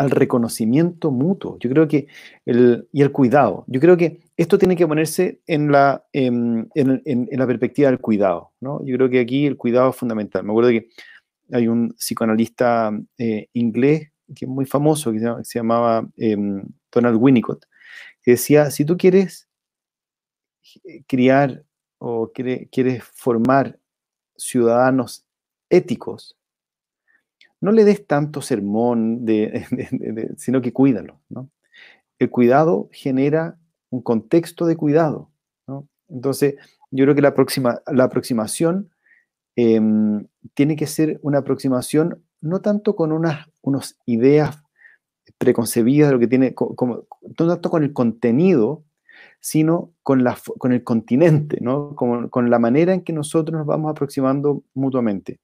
[0.00, 1.58] al reconocimiento mutuo.
[1.60, 2.06] Yo creo que
[2.46, 3.64] el, y el cuidado.
[3.66, 8.52] Yo creo que esto tiene que ponerse en la, en, la perspectiva del cuidado.
[8.62, 8.82] ¿no?
[8.82, 10.42] Yo creo que aquí el cuidado es fundamental.
[10.42, 10.88] Me acuerdo que
[11.52, 17.66] hay un psicoanalista eh, inglés que es muy famoso, que se, llamaba em, Donald Winnicott,
[18.22, 19.50] que decía, si tú quieres
[21.06, 21.62] criar
[21.98, 23.78] o quieres formar
[24.34, 25.26] ciudadanos
[25.68, 26.39] éticos,
[27.60, 29.26] no le des tanto sermón,
[30.36, 31.20] sino que cuídalo.
[32.18, 33.58] El cuidado genera
[33.90, 35.30] un contexto de cuidado.
[36.08, 36.56] Entonces,
[36.90, 37.34] yo creo que la,
[37.86, 38.90] la aproximación
[39.56, 43.46] em, tiene que ser una aproximación no tanto con unas,
[44.06, 44.62] ideas
[45.38, 48.82] preconcebidas de lo que tiene, como, no tanto con el contenido,
[49.38, 50.26] sino con
[50.72, 51.94] el continente, ¿no?
[51.94, 55.38] con, con la manera en que nosotros nos vamos aproximando mutuamente.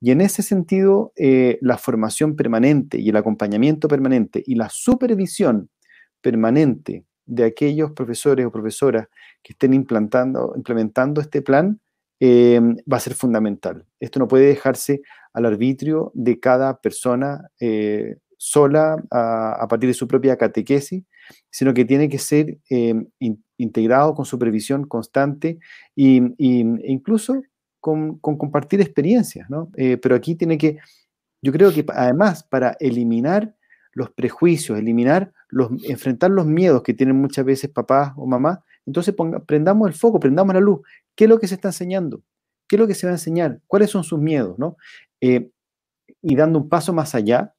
[0.00, 5.70] Y en ese sentido, eh, la formación permanente y el acompañamiento permanente y la supervisión
[6.20, 9.08] permanente de aquellos profesores o profesoras
[9.42, 11.80] que estén implantando, implementando este plan
[12.20, 13.86] eh, va a ser fundamental.
[14.00, 20.06] Esto no puede dejarse al arbitrio de cada persona eh, sola a, partir de su
[20.06, 21.04] propia catequesis,
[21.50, 22.58] sino que tiene que ser
[23.58, 25.58] integrado con supervisión constante
[25.96, 27.42] e incluso
[28.20, 29.70] con, compartir experiencias, ¿no?
[29.76, 30.78] Eh, pero aquí tiene que,
[31.42, 33.54] yo creo que además para eliminar
[33.92, 39.14] los prejuicios, eliminar los, enfrentar los miedos que tienen muchas veces papás o mamás, entonces
[39.46, 40.80] prendamos el foco, prendamos la luz.
[41.14, 42.22] ¿Qué es lo que se está enseñando?
[42.66, 43.60] ¿Qué es lo que se va a enseñar?
[43.66, 44.58] ¿Cuáles son sus miedos?
[44.58, 44.76] ¿no?
[45.20, 45.50] Eh,
[46.22, 47.54] y dando un paso más allá,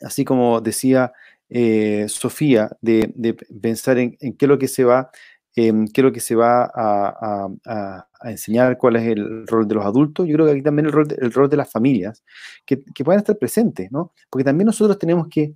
[0.00, 1.12] así como decía
[1.48, 5.10] eh, Sofía, de, pensar en, en, qué es lo que se va
[5.54, 10.26] Lo que se va a, enseñar, cuál es el rol de los adultos.
[10.26, 12.22] Yo creo que aquí también el rol de, el rol de las familias,
[12.64, 14.12] que, que puedan estar presentes, ¿no?
[14.30, 15.54] Porque también nosotros tenemos que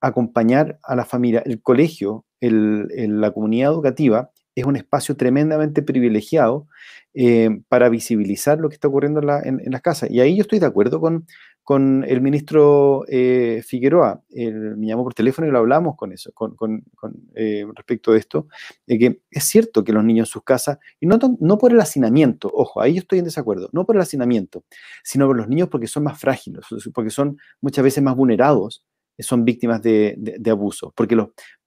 [0.00, 6.66] acompañar a la familia, el colegio, el, la comunidad educativa, es un espacio tremendamente privilegiado
[7.14, 10.10] eh, para visibilizar lo que está ocurriendo en, las casas.
[10.10, 11.26] Y ahí yo estoy de acuerdo con,
[11.70, 14.20] con el ministro eh, Figueroa.
[14.28, 16.82] me llamó por teléfono y lo hablamos con eso, con,
[17.36, 18.48] eh, respecto de esto,
[18.88, 21.20] de que es cierto que los niños en sus casas, y no,
[21.58, 24.64] por el hacinamiento, ojo, ahí yo estoy en desacuerdo, no por el hacinamiento,
[25.04, 26.62] sino por los niños porque son más frágiles,
[26.92, 28.84] porque son muchas veces más vulnerados
[29.22, 31.16] son víctimas de, abuso, porque,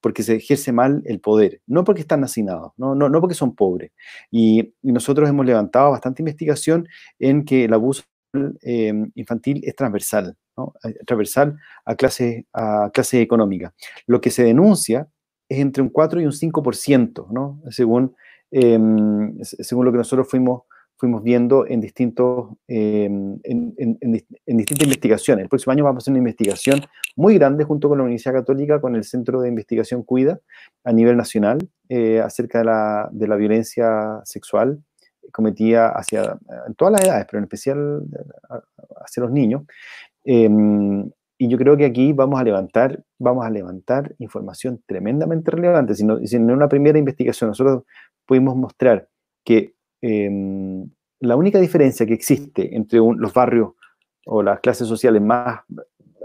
[0.00, 3.92] porque se ejerce mal el poder, no porque están hacinados, no porque son pobres.
[4.30, 6.88] Y, nosotros hemos levantado bastante investigación
[7.18, 8.02] en que el abuso
[8.62, 10.36] em, infantil es transversal,
[10.84, 13.72] eh, transversal a clases a clase económicas.
[14.06, 15.08] Lo que se denuncia
[15.48, 17.60] es entre un 4 y un 5%, ¿no?
[17.70, 18.14] según,
[18.50, 20.62] em, según lo que nosotros fuimos
[20.96, 24.16] fuimos viendo en, distintos, em, en,
[24.46, 25.42] distintas investigaciones.
[25.42, 26.80] El próximo año vamos a hacer una investigación
[27.16, 30.40] muy grande junto con la Universidad Católica, con el Centro de Investigación Cuida
[30.84, 31.58] a nivel nacional,
[31.88, 34.82] eh, acerca de la, de la, violencia sexual
[35.32, 38.02] cometida hacia, en todas las edades, pero en especial
[39.04, 39.62] hacia los niños.
[40.24, 45.94] Em, y yo creo que aquí vamos a levantar, vamos a levantar información tremendamente relevante.
[45.94, 47.82] Si, si en una primera investigación nosotros
[48.26, 49.08] pudimos mostrar
[49.44, 49.74] que
[50.06, 53.70] Em, la única diferencia que existe entre los barrios
[54.26, 55.60] o las clases sociales más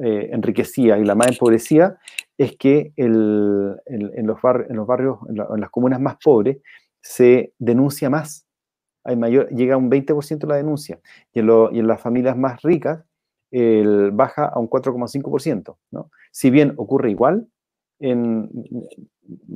[0.04, 1.98] eh, enriquecidas y la más empobrecida
[2.38, 6.58] es que en, los barrios, en, las comunas más pobres,
[7.02, 8.46] se denuncia más.
[9.04, 11.00] Hay mayor, llega a un 20% la denuncia.
[11.34, 13.04] Y en, las familias más ricas
[14.12, 15.76] baja a un 4,5%.
[15.92, 16.12] ¿no?
[16.32, 17.48] Si bien ocurre igual,
[18.00, 18.50] en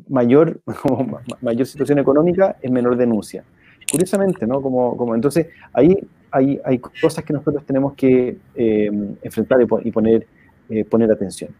[0.10, 0.62] mayor,
[1.42, 3.44] mayor situación económica, es menor denuncia
[3.92, 4.62] curiosamente, ¿no?
[4.62, 5.98] Como, como, entonces, ahí
[6.32, 10.28] hay, hay cosas que nosotros tenemos que eh, enfrentar y, poner,
[10.70, 11.52] eh, poner atención.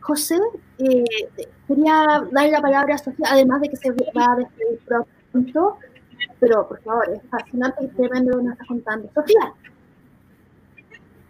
[0.00, 0.38] José,
[0.78, 1.04] eh,
[1.68, 4.80] quería darle la palabra a Sofía, además de que se va a despedir
[5.30, 5.76] pronto,
[6.40, 9.08] pero por favor, es fascinante y tremendo lo que nos está contando.
[9.14, 9.52] Sofía.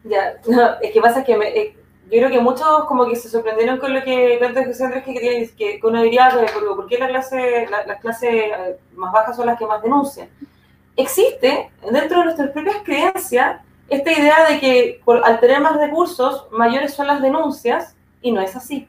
[0.04, 0.40] Ya,
[0.80, 1.74] es que pasa que me,
[2.12, 5.14] yo creo que muchos como que se sorprendieron con lo que cuenta José Andrés, que,
[5.14, 6.28] que, que uno diría,
[6.76, 7.28] ¿por qué la las
[8.00, 10.28] clases eh, más bajas son las que más denuncian?
[10.96, 16.94] Existe dentro de nuestras propias creencias esta idea de que al tener más recursos, mayores
[16.94, 18.88] son las denuncias, y no es así.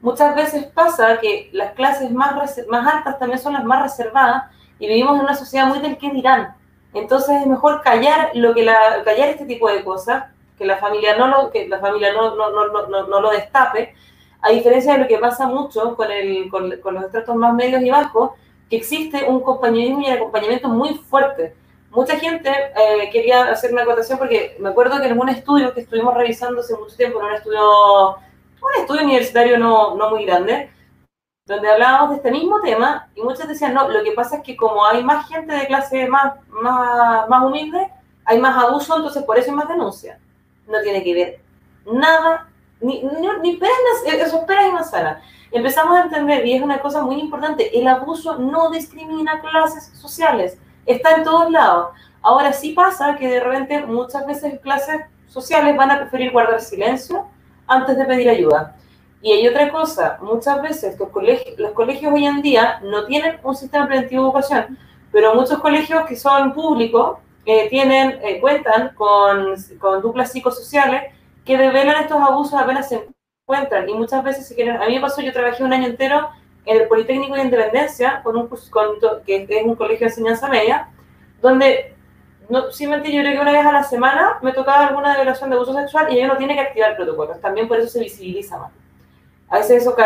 [0.00, 2.34] Muchas veces pasa que las clases más,
[2.68, 4.44] más altas también son las más reservadas
[4.78, 6.54] y vivimos en una sociedad muy del que dirán.
[6.94, 10.24] Entonces es mejor callar, lo que la, callar este tipo de cosas
[10.58, 13.94] que la familia no lo, que la familia no, no, no, no, lo destape,
[14.42, 17.90] a diferencia de lo que pasa mucho con, el, con, los estratos más medios y
[17.90, 18.32] bajos,
[18.68, 21.54] que existe un compañerismo y un acompañamiento muy fuerte.
[21.90, 25.80] Mucha gente eh, quería hacer una acotación porque me acuerdo que en un estudio que
[25.80, 30.70] estuvimos revisando hace mucho tiempo, en un estudio, un estudio universitario no, no muy grande,
[31.48, 34.56] donde hablábamos de este mismo tema y muchos decían, no, lo que pasa es que
[34.56, 37.90] como hay más gente de clase más, más, más humilde,
[38.24, 40.20] hay más abuso, entonces por eso hay más denuncia
[40.68, 41.40] no tiene que ver
[41.90, 42.48] nada,
[42.80, 45.22] ni, ni, ni peras, eso peras y manzanas.
[45.50, 50.58] Empezamos a entender, y es una cosa muy importante, el abuso no discrimina clases sociales,
[50.84, 51.88] está en todos lados.
[52.20, 57.26] Ahora sí pasa que de repente muchas veces clases sociales van a preferir guardar silencio
[57.66, 58.76] antes de pedir ayuda.
[59.20, 63.38] Y hay otra cosa, muchas veces los colegios, los colegios hoy en día no tienen
[63.42, 64.78] un sistema preventivo de educación,
[65.10, 67.18] pero muchos colegios que son públicos
[67.70, 71.14] tienen, eh, cuentan con, con, duplas psicosociales
[71.44, 73.08] que develan estos abusos apenas se
[73.46, 73.88] encuentran.
[73.88, 76.28] Y muchas veces, si quieren, a mí me pasó, yo trabajé un año entero
[76.66, 80.90] en el Politécnico de Independencia, con un, con, que es un colegio de enseñanza media,
[81.40, 81.94] donde,
[82.50, 85.56] no, simplemente yo creo que una vez a la semana me tocaba alguna violación de
[85.56, 87.40] abuso sexual y ellos no tiene que activar protocolos.
[87.40, 88.72] También por eso se visibiliza más.
[89.48, 89.96] A veces eso,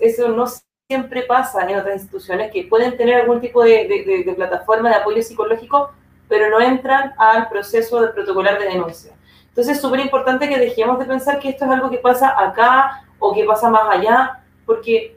[0.00, 0.44] eso no
[0.88, 4.96] siempre pasa en otras instituciones que pueden tener algún tipo de, de, de plataforma de
[4.96, 5.90] apoyo psicológico
[6.32, 9.12] pero no entran al proceso de protocolar de denuncia.
[9.48, 13.04] Entonces es súper importante que dejemos de pensar que esto es algo que pasa acá
[13.18, 15.14] o que pasa más allá, porque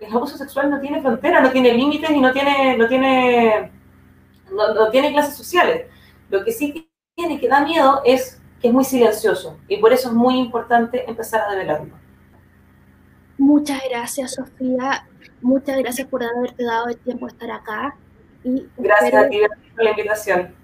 [0.00, 3.72] el abuso sexual no tiene frontera, no tiene límites y no tiene, no tiene,
[4.52, 5.88] no, tiene clases sociales.
[6.30, 10.10] Lo que sí tiene que da miedo es que es muy silencioso y por eso
[10.10, 12.01] es muy importante empezar a develarlo.
[13.38, 15.06] Muchas gracias, Sofía.
[15.40, 17.96] Muchas gracias por haberte dado el tiempo de estar acá.
[18.76, 19.40] Gracias a ti
[19.74, 20.54] por la invitación.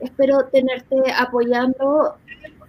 [0.00, 2.16] Espero tenerte apoyando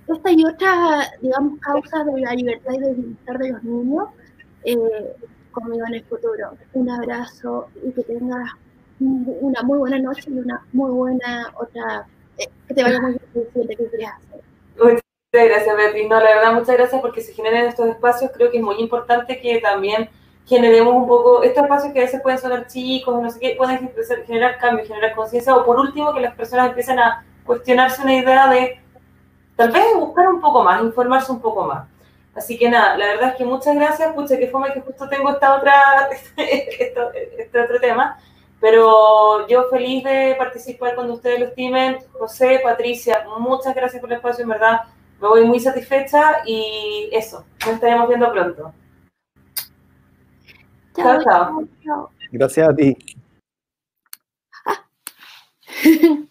[0.07, 4.07] esta y otras, digamos, causas de la libertad y del bienestar de los niños
[4.63, 4.75] eh,
[5.51, 6.51] conmigo en el futuro.
[6.73, 8.51] Un abrazo y que tengas
[8.99, 13.67] una muy buena noche y una muy buena otra, eh, que te vaya muy bien
[13.67, 14.46] que querías hacer.
[15.33, 16.07] Muchas gracias, Betty.
[16.07, 18.31] No, la verdad, muchas gracias porque se generen estos espacios.
[18.33, 20.09] Creo que es muy importante que también
[20.45, 23.91] generemos un poco, estos espacios que a veces pueden sonar chicos, no sé qué, pueden
[24.25, 28.47] generar cambios, generar conciencia, o por último que las personas empiecen a cuestionarse una idea
[28.47, 28.79] de
[29.57, 31.89] tal vez buscar un poco más, informarse un poco más.
[32.33, 35.31] Así que nada, la verdad es que muchas gracias, pucha, que fome que justo tengo
[35.31, 38.17] esta otra, este, otro tema,
[38.61, 41.97] pero yo feliz de participar cuando ustedes lo estimen.
[42.13, 44.81] José, Patricia, muchas gracias por el espacio, en verdad,
[45.21, 48.73] me voy muy satisfecha y eso, nos estaremos viendo pronto.
[50.95, 52.09] Chao, chao.
[52.31, 52.97] Gracias a ti.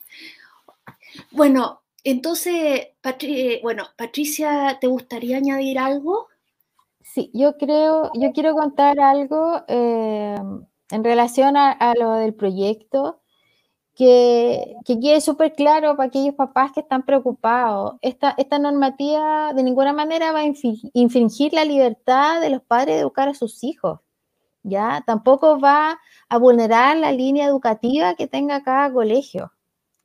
[1.30, 2.88] bueno, entonces,
[3.20, 6.28] eh, bueno, Patricia, ¿te gustaría añadir algo?
[7.02, 10.36] Sí, yo creo, yo quiero contar algo eh,
[10.90, 13.22] en relación a, lo del proyecto,
[13.96, 17.94] que, que quede súper claro para aquellos papás que están preocupados.
[18.02, 20.52] Esta, esta normativa de ninguna manera va a
[20.92, 24.00] infringir la libertad de los padres de educar a sus hijos.
[24.62, 25.02] ¿ya?
[25.06, 29.52] Tampoco va a vulnerar la línea educativa que tenga cada colegio.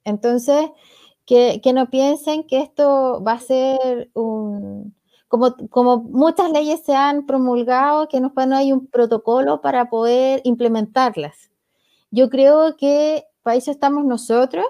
[0.06, 0.70] Entonces,
[1.26, 4.96] que, no piensen que esto va a ser un...
[5.28, 10.42] Como, como muchas leyes se han promulgado, que no, no hay un protocolo para poder
[10.44, 11.52] implementarlas.
[12.10, 14.66] Yo creo que eso estamos nosotros,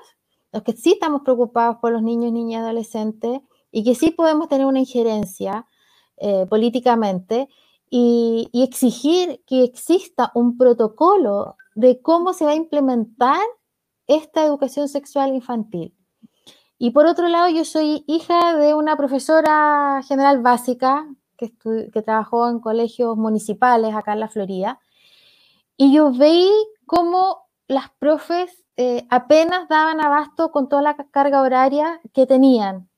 [0.52, 3.42] los que sí estamos preocupados por los niños, niñas adolescentes,
[3.72, 5.66] y que sí podemos tener una injerencia
[6.18, 7.48] eh, políticamente
[7.90, 13.42] y, y, exigir que exista un protocolo de cómo se va a implementar
[14.08, 15.96] esta educación sexual infantil.
[16.78, 21.08] Y por otro lado, yo soy hija de una profesora general básica
[21.38, 21.54] que,
[21.92, 24.80] que trabajó en colegios municipales acá en la Florida.
[25.78, 26.50] Y yo veí
[26.86, 32.90] cómo las profes eh, apenas daban abasto con toda la carga horaria que tenían,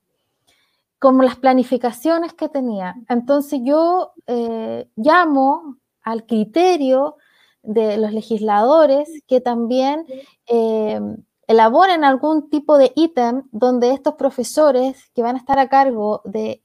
[0.98, 3.06] como las planificaciones que tenían.
[3.08, 7.16] Entonces yo eh, llamo al criterio
[7.62, 10.06] de los legisladores que también
[10.46, 11.00] eh,
[11.46, 16.62] elaboren algún tipo de ítem donde estos profesores que van a estar a cargo de,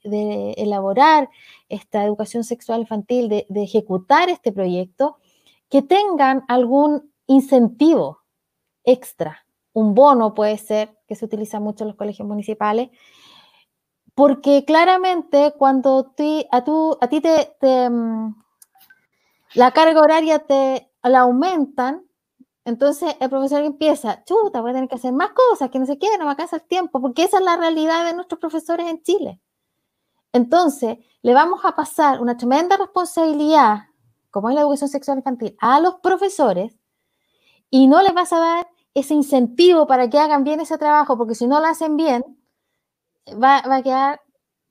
[0.56, 1.30] elaborar
[1.68, 5.18] esta educación sexual infantil, de, ejecutar este proyecto,
[5.68, 8.24] que tengan algún incentivo
[8.82, 9.46] extra.
[9.72, 12.90] Un bono puede ser, que se utiliza mucho en los colegios municipales,
[14.16, 16.12] porque claramente cuando
[16.50, 18.34] a, ti te, mm,
[19.54, 22.04] la carga horaria te la aumentan,
[22.64, 25.98] entonces el profesor empieza, chuta, voy a tener que hacer más cosas, que no se
[25.98, 29.02] qué, no me alcanza el tiempo, porque esa es la realidad de nuestros profesores en
[29.02, 29.40] Chile.
[30.32, 33.84] Entonces, le vamos a pasar una tremenda responsabilidad,
[34.30, 36.79] como es la educación sexual infantil, a los profesores
[37.70, 41.34] y no les vas a dar ese incentivo para que hagan bien ese trabajo, porque
[41.34, 42.24] si no lo hacen bien,
[43.42, 44.20] va, a quedar,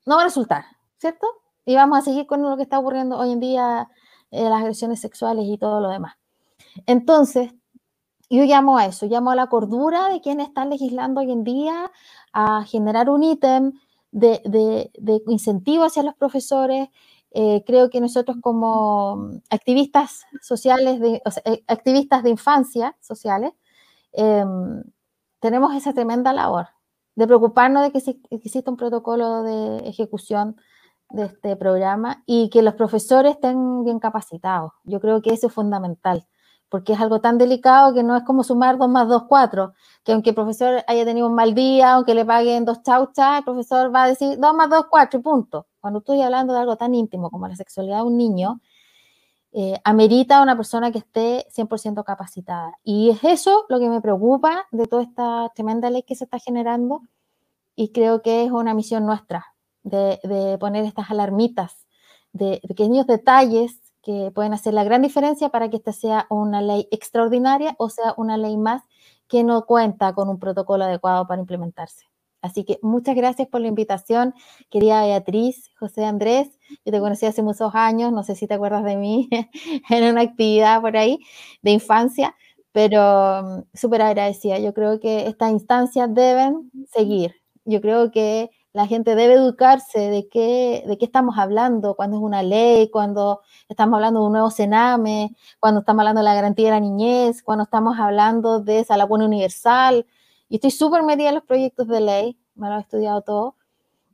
[0.06, 0.64] no va a resultar,
[0.98, 1.26] ¿cierto?
[1.64, 3.88] Y vamos a seguir con lo que está ocurriendo hoy en día,
[4.30, 6.16] eh, las agresiones sexuales y todo lo demás.
[6.86, 7.52] Entonces,
[8.28, 11.90] yo llamo a eso, llamo a la cordura de quienes están legislando hoy en día,
[12.32, 13.72] a generar un ítem
[14.12, 14.90] de,
[15.26, 16.88] incentivo hacia los profesores.
[17.32, 23.52] Eh, creo que nosotros como activistas sociales, de, eh, activistas de infancia sociales,
[24.12, 24.82] em,
[25.40, 26.68] tenemos esa tremenda labor
[27.16, 30.56] de preocuparnos de que, que exista un protocolo de ejecución
[31.10, 34.72] de este programa y que los profesores estén bien capacitados.
[34.84, 36.26] Yo creo que eso es fundamental
[36.70, 39.74] porque es algo tan delicado que no es como sumar 2 más 2, 4,
[40.04, 43.44] que aunque el profesor haya tenido un mal día, aunque le paguen dos chauchas, el
[43.44, 45.66] profesor va a decir 2 más 2, 4 y punto.
[45.80, 48.60] Cuando estoy hablando de algo tan íntimo como la sexualidad de un niño,
[49.52, 52.78] eh, amerita a una persona que esté 100% capacitada.
[52.84, 56.38] Y es eso lo que me preocupa de toda esta tremenda ley que se está
[56.38, 57.02] generando
[57.74, 59.46] y creo que es una misión nuestra
[59.82, 61.86] de, de poner estas alarmitas
[62.32, 66.88] de pequeños detalles que pueden hacer la gran diferencia para que esta sea una ley
[66.90, 68.82] extraordinaria o sea una ley más
[69.28, 72.09] que no cuenta con un protocolo adecuado para implementarse.
[72.42, 74.34] Así que muchas gracias por la invitación,
[74.70, 76.48] querida Beatriz, José Andrés.
[76.84, 79.28] Yo te conocí hace muchos años, no sé si te acuerdas de mí,
[79.90, 81.18] en una actividad por ahí
[81.62, 82.34] de infancia,
[82.72, 84.58] pero mm, súper agradecida.
[84.58, 87.34] Yo creo que estas instancias deben seguir.
[87.64, 92.22] Yo creo que la gente debe educarse de qué, de qué estamos hablando, cuando es
[92.22, 96.66] una ley, cuando estamos hablando de un nuevo Sename, cuando estamos hablando de la garantía
[96.66, 100.06] de la niñez, cuando estamos hablando de esa buena universal.
[100.50, 103.56] Y estoy súper metida en los proyectos de ley, me lo he estudiado todo.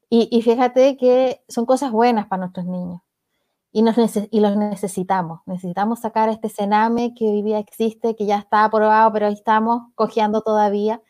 [0.08, 3.00] Y, y fíjate que son cosas buenas para nuestros niños.
[3.72, 5.40] Y, nos los necesitamos.
[5.44, 9.92] Necesitamos sacar este Sename que hoy día existe, que ya está aprobado, pero ahí estamos
[9.94, 11.02] cojeando todavía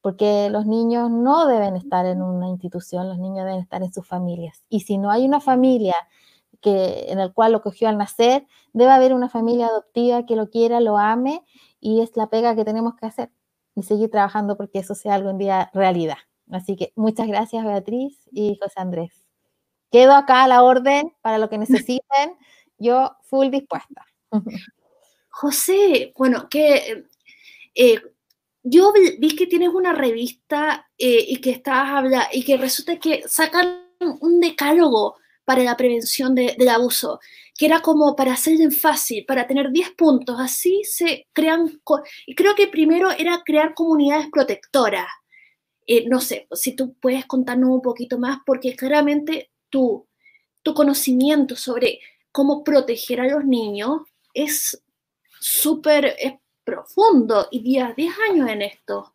[0.00, 4.06] porque los niños no deben estar en una institución, los niños deben estar en sus
[4.06, 4.62] familias.
[4.68, 5.94] Y si no hay una familia
[6.60, 10.50] que, en el cual lo cogió al nacer, debe haber una familia adoptiva que lo
[10.50, 11.42] quiera, lo ame
[11.80, 13.30] y es la pega que tenemos que hacer
[13.74, 16.18] y seguir trabajando porque eso sea algún día realidad.
[16.50, 19.26] Así que muchas gracias Beatriz y José Andrés.
[19.90, 22.36] Quedo acá a la orden para lo que necesiten.
[22.78, 24.06] Yo full dispuesta.
[25.30, 27.06] José, bueno, que
[27.74, 28.00] eh,
[28.62, 33.22] yo vi, que tienes una revista eh, y que estabas hablando y que resulta que
[33.26, 33.84] sacan
[34.20, 37.20] un decálogo para la prevención del abuso,
[37.56, 41.80] que era como para hacerlo fácil, para tener 10 puntos, así se crean,
[42.26, 45.06] y creo que primero era crear comunidades protectoras.
[45.86, 50.06] Eh, no sé, si tú puedes contarnos un poquito más, porque claramente tu,
[50.62, 52.00] tu conocimiento sobre
[52.32, 54.00] cómo proteger a los niños
[54.32, 54.82] es
[55.38, 56.16] súper
[56.64, 59.14] profundo y días 10 años en esto.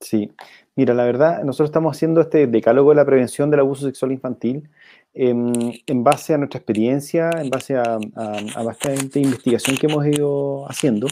[0.00, 0.30] Sí,
[0.76, 4.68] mira, la verdad, nosotros estamos haciendo este decálogo de la prevención del abuso sexual infantil
[5.14, 7.98] en base a nuestra experiencia, en base a,
[8.62, 11.06] bastante investigación que hemos ido haciendo.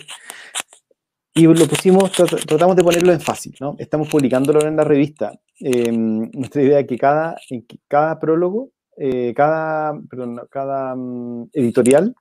[1.34, 3.74] Y lo pusimos, tratamos de ponerlo en fácil, ¿no?
[3.78, 5.32] Estamos publicándolo en la revista.
[5.60, 7.36] Em, nuestra idea es que cada,
[7.88, 12.14] cada prólogo, eh, cada, perdón, cada mm, editorial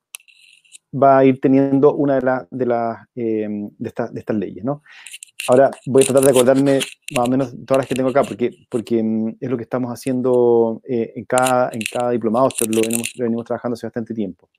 [0.93, 4.81] va a ir teniendo una de, de, las em, de, estas leyes, ¿no?
[5.47, 6.79] Ahora voy a tratar de acordarme
[7.15, 9.91] más o menos todas las que tengo acá, porque, porque em, es lo que estamos
[9.91, 14.49] haciendo eh, en, cada, en cada diplomado, esto lo venimos, venimos trabajando hace bastante tiempo.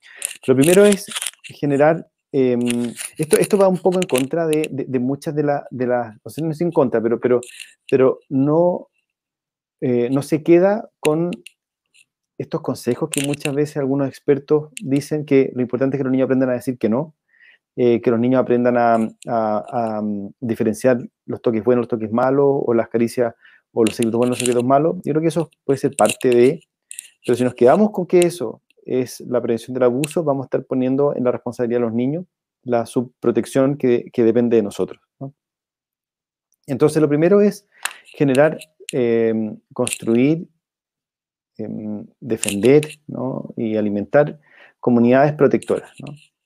[0.46, 1.06] Lo primero es
[1.44, 5.86] generar, em, esto, esto va un poco en contra de, de, muchas de, las, de
[5.86, 7.40] las, no sé, no es en contra, pero, pero,
[7.88, 8.88] pero no,
[9.80, 11.30] eh, no se queda con
[12.38, 16.24] estos consejos que muchas veces algunos expertos dicen que lo importante es que los niños
[16.24, 17.14] aprendan a decir que no,
[17.76, 22.74] eh, que los niños aprendan a, mm, diferenciar los toques buenos, los toques malos, o
[22.74, 23.34] las caricias,
[23.72, 24.96] o los secretos buenos, los secretos malos.
[25.04, 26.60] Yo creo que eso puede ser parte de,
[27.24, 30.64] pero si nos quedamos con que eso es la prevención del abuso, vamos a estar
[30.64, 32.26] poniendo en la responsabilidad de los niños
[32.64, 35.00] la subprotección que, depende de nosotros.
[36.66, 37.66] Entonces, lo primero es
[38.04, 38.56] generar,
[38.92, 39.34] eh,
[39.72, 40.46] construir
[41.58, 42.88] Em, defender
[43.56, 44.40] y alimentar
[44.80, 45.90] comunidades protectoras.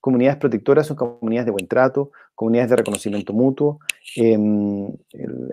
[0.06, 3.80] Comunidades protectoras son comunidades de buen trato, comunidades de reconocimiento mutuo,
[4.14, 4.86] em,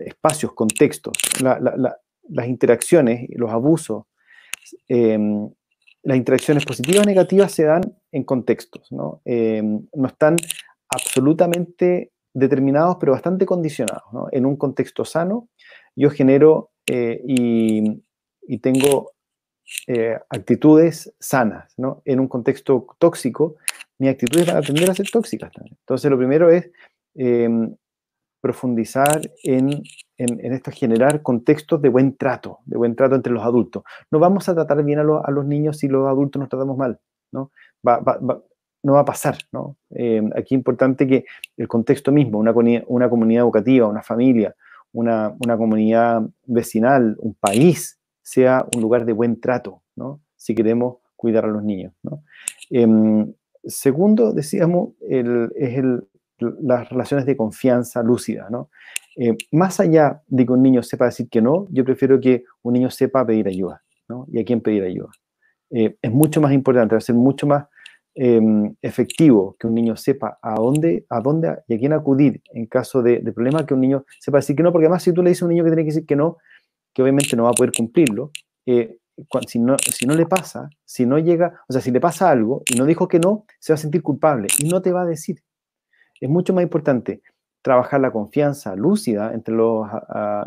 [0.06, 4.04] espacios, contextos, las interacciones, los abusos,
[4.88, 5.49] em,
[6.04, 7.82] las interacciones positivas o negativas se dan
[8.12, 9.22] en contextos, ¿no?
[9.26, 10.36] no están
[10.88, 14.04] absolutamente determinados, pero bastante condicionados.
[14.34, 15.49] En un contexto sano,
[15.95, 18.04] yo genero eh, y,
[18.47, 19.14] y, tengo
[19.88, 22.01] eh, actitudes sanas, ¿no?
[22.06, 23.56] En un contexto tóxico,
[24.04, 25.78] mis actitudes van a tender a ser tóxicas también.
[25.80, 26.70] Entonces, lo primero es
[27.16, 27.76] em,
[28.41, 29.82] profundizar en,
[30.18, 33.84] en, esto, generar contextos de buen trato, de buen trato entre los adultos.
[34.12, 36.99] No vamos a tratar bien a, los niños si los adultos nos tratamos mal,
[37.32, 37.51] ¿no?
[38.84, 39.78] no va a pasar, ¿no?
[39.91, 41.24] Em, aquí es importante que
[41.56, 42.54] el contexto mismo, una,
[42.88, 44.54] una comunidad educativa, una familia,
[44.91, 50.20] una, una comunidad vecinal, un país, sea un lugar de buen trato, ¿no?
[50.36, 52.24] Si queremos cuidar a los niños, ¿no?
[52.70, 53.34] Em,
[53.66, 56.07] segundo, decíamos, es el,
[56.39, 58.70] las relaciones de confianza lúcida, ¿no?
[59.16, 62.74] Eh, más allá de que un niño sepa decir que no, yo prefiero que un
[62.74, 64.26] niño sepa pedir ayuda, ¿no?
[64.32, 65.09] Y a quién pedir ayuda.
[65.70, 67.66] Eh, es mucho más importante, va a ser mucho más
[68.16, 72.66] em, efectivo que un niño sepa a dónde, a dónde y a quién acudir en
[72.68, 75.24] caso de, de problema que un niño sepa decir que no, porque además si tú
[75.24, 76.38] le dices a un niño que tiene que decir que no,
[76.93, 78.32] que obviamente no va a poder cumplirlo,
[78.66, 78.97] eh,
[79.47, 82.64] si, no, si no le pasa, si no llega, o sea, si le pasa algo
[82.70, 85.05] y no dijo que no, se va a sentir culpable y no te va a
[85.05, 85.43] decir.
[86.20, 87.22] Es mucho más importante
[87.61, 89.88] trabajar la confianza lúcida entre los,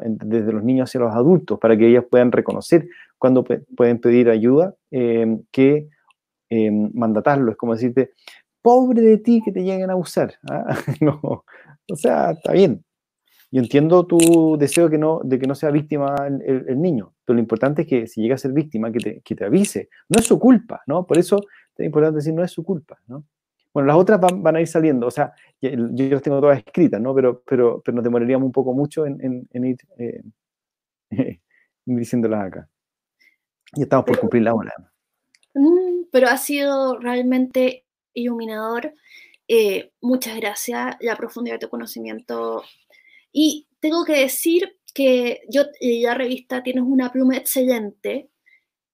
[0.07, 2.89] desde los niños hacia los adultos para que ellos puedan reconocer
[3.19, 5.89] cuando pueden pedir ayuda eh, que
[6.51, 7.53] eh, mandatarlo.
[7.53, 8.13] Es como decirte,
[8.63, 10.35] pobre de ti que te lleguen a abusar.
[10.51, 10.77] ¿ah?
[11.01, 12.85] no, o sea, está bien,
[13.51, 17.89] yo entiendo tu deseo de que no sea víctima el, niño, pero lo importante es
[17.89, 19.91] que si llega a ser víctima, que te, que te, avise.
[20.09, 21.07] No es su culpa, ¿no?
[21.07, 21.41] Por eso
[21.77, 23.25] es importante decir, no es su culpa, ¿no?
[23.75, 26.99] Bueno, las otras van, van a ir saliendo, o sea, yo las tengo todas escritas,
[27.01, 27.15] ¿no?
[27.15, 30.23] Pero, pero, pero nos demoraríamos un poco mucho en, en, ir eh,
[31.85, 32.69] diciéndolas acá.
[33.75, 34.73] Y estamos por cumplir la hora.
[36.11, 38.95] Pero ha sido realmente iluminador.
[39.49, 40.97] Eh, muchas gracias.
[41.01, 42.63] La profundidad de tu conocimiento
[43.39, 48.31] y tengo que decir que yo, la revista, tienes una pluma excelente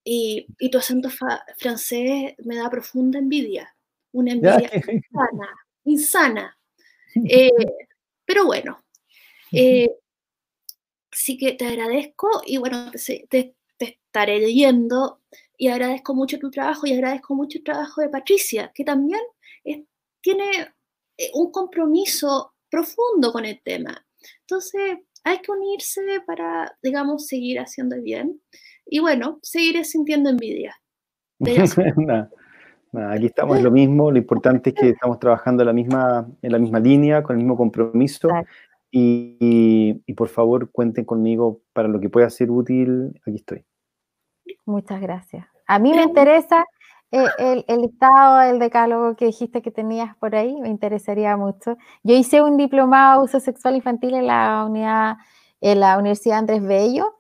[0.02, 1.08] y, y tu acento
[1.58, 3.72] francés me da profunda envidia.
[4.10, 5.48] Una envidia insana,
[5.84, 6.58] insana.
[7.14, 7.52] Eh,
[8.24, 8.82] pero bueno,
[9.52, 9.88] eh,
[11.12, 15.20] sí que te agradezco y bueno, te, te, estaré leyendo
[15.56, 19.20] y agradezco mucho tu trabajo y agradezco mucho el trabajo de Patricia, que también
[20.20, 20.74] tiene
[21.16, 24.04] eh, un compromiso profundo con el tema.
[24.40, 28.40] Entonces, hay que unirse para, digamos, seguir haciendo bien.
[28.86, 30.74] Y bueno, seguiré sintiendo envidia.
[32.92, 36.52] aquí estamos en lo mismo, lo importante es que estamos trabajando en la misma, en
[36.52, 38.28] la misma línea, con el mismo compromiso.
[38.94, 43.64] Y, por favor, cuenten conmigo para lo que pueda ser útil, aquí estoy.
[44.66, 45.46] Muchas gracias.
[45.66, 46.66] A mí me interesa
[47.12, 51.76] eh, el, el, estado del decálogo que dijiste que tenías por ahí, me interesaría mucho.
[52.02, 55.16] Yo hice un diplomado de uso sexual infantil en la, unidad,
[55.60, 57.18] en la Universidad Andrés Bello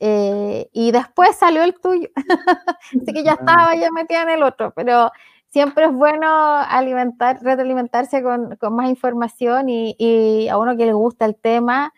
[0.00, 2.08] eh, y después salió el tuyo.
[3.00, 5.10] Así que ya estaba ya metida en el otro, pero
[5.50, 10.92] siempre es bueno alimentar, retroalimentarse con, con más información y, y, a uno que le
[10.92, 11.92] gusta el tema,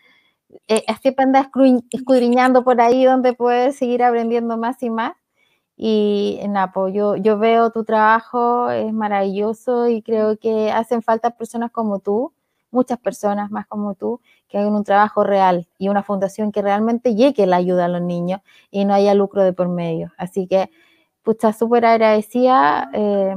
[0.69, 1.51] eh, siempre anda
[1.91, 5.15] escudriñando por ahí donde puede seguir aprendiendo más y más.
[5.83, 11.71] Y en apoyo, yo veo tu trabajo, es maravilloso y creo que hacen falta personas
[11.71, 12.35] como tú,
[12.71, 17.15] muchas personas más como tú, que hagan un trabajo real y una fundación que realmente
[17.15, 20.13] llegue la ayuda a los niños y no haya lucro de por medio.
[20.19, 20.69] Así que,
[21.23, 23.35] pucha, súper agradecida eh,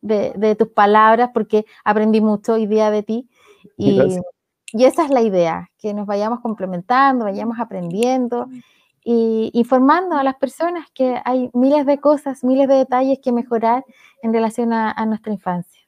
[0.00, 3.28] de, tus palabras porque aprendí mucho hoy día de ti
[3.76, 4.00] y,
[4.72, 8.48] y, esa es la idea, que nos vayamos complementando, vayamos aprendiendo
[9.04, 13.84] y informando a las personas que hay miles de cosas, miles de detalles que mejorar
[14.22, 15.82] en relación a, a nuestra infancia.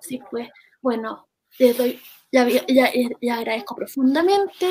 [0.00, 0.48] Sí, pues,
[0.80, 1.26] bueno,
[1.56, 2.00] te doy
[2.34, 4.66] ya, agradezco profundamente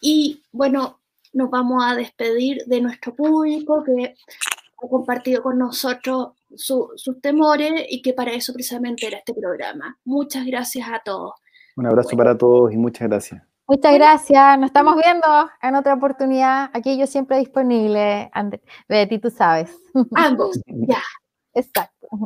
[0.00, 1.00] y bueno,
[1.32, 4.14] nos vamos a despedir de nuestro público que
[4.82, 9.98] ha compartido con nosotros sus temores y que para eso precisamente era este programa.
[10.04, 11.34] Muchas gracias a todos.
[11.76, 13.49] Un abrazo para todos y muchas gracias.
[13.70, 14.58] Muchas gracias.
[14.58, 15.28] Nos estamos viendo
[15.62, 16.70] en otra oportunidad.
[16.74, 18.28] Aquí yo siempre disponible.
[18.88, 19.70] Betty, tú sabes.
[20.16, 21.00] Ambos, ya.
[21.54, 21.99] Exacto.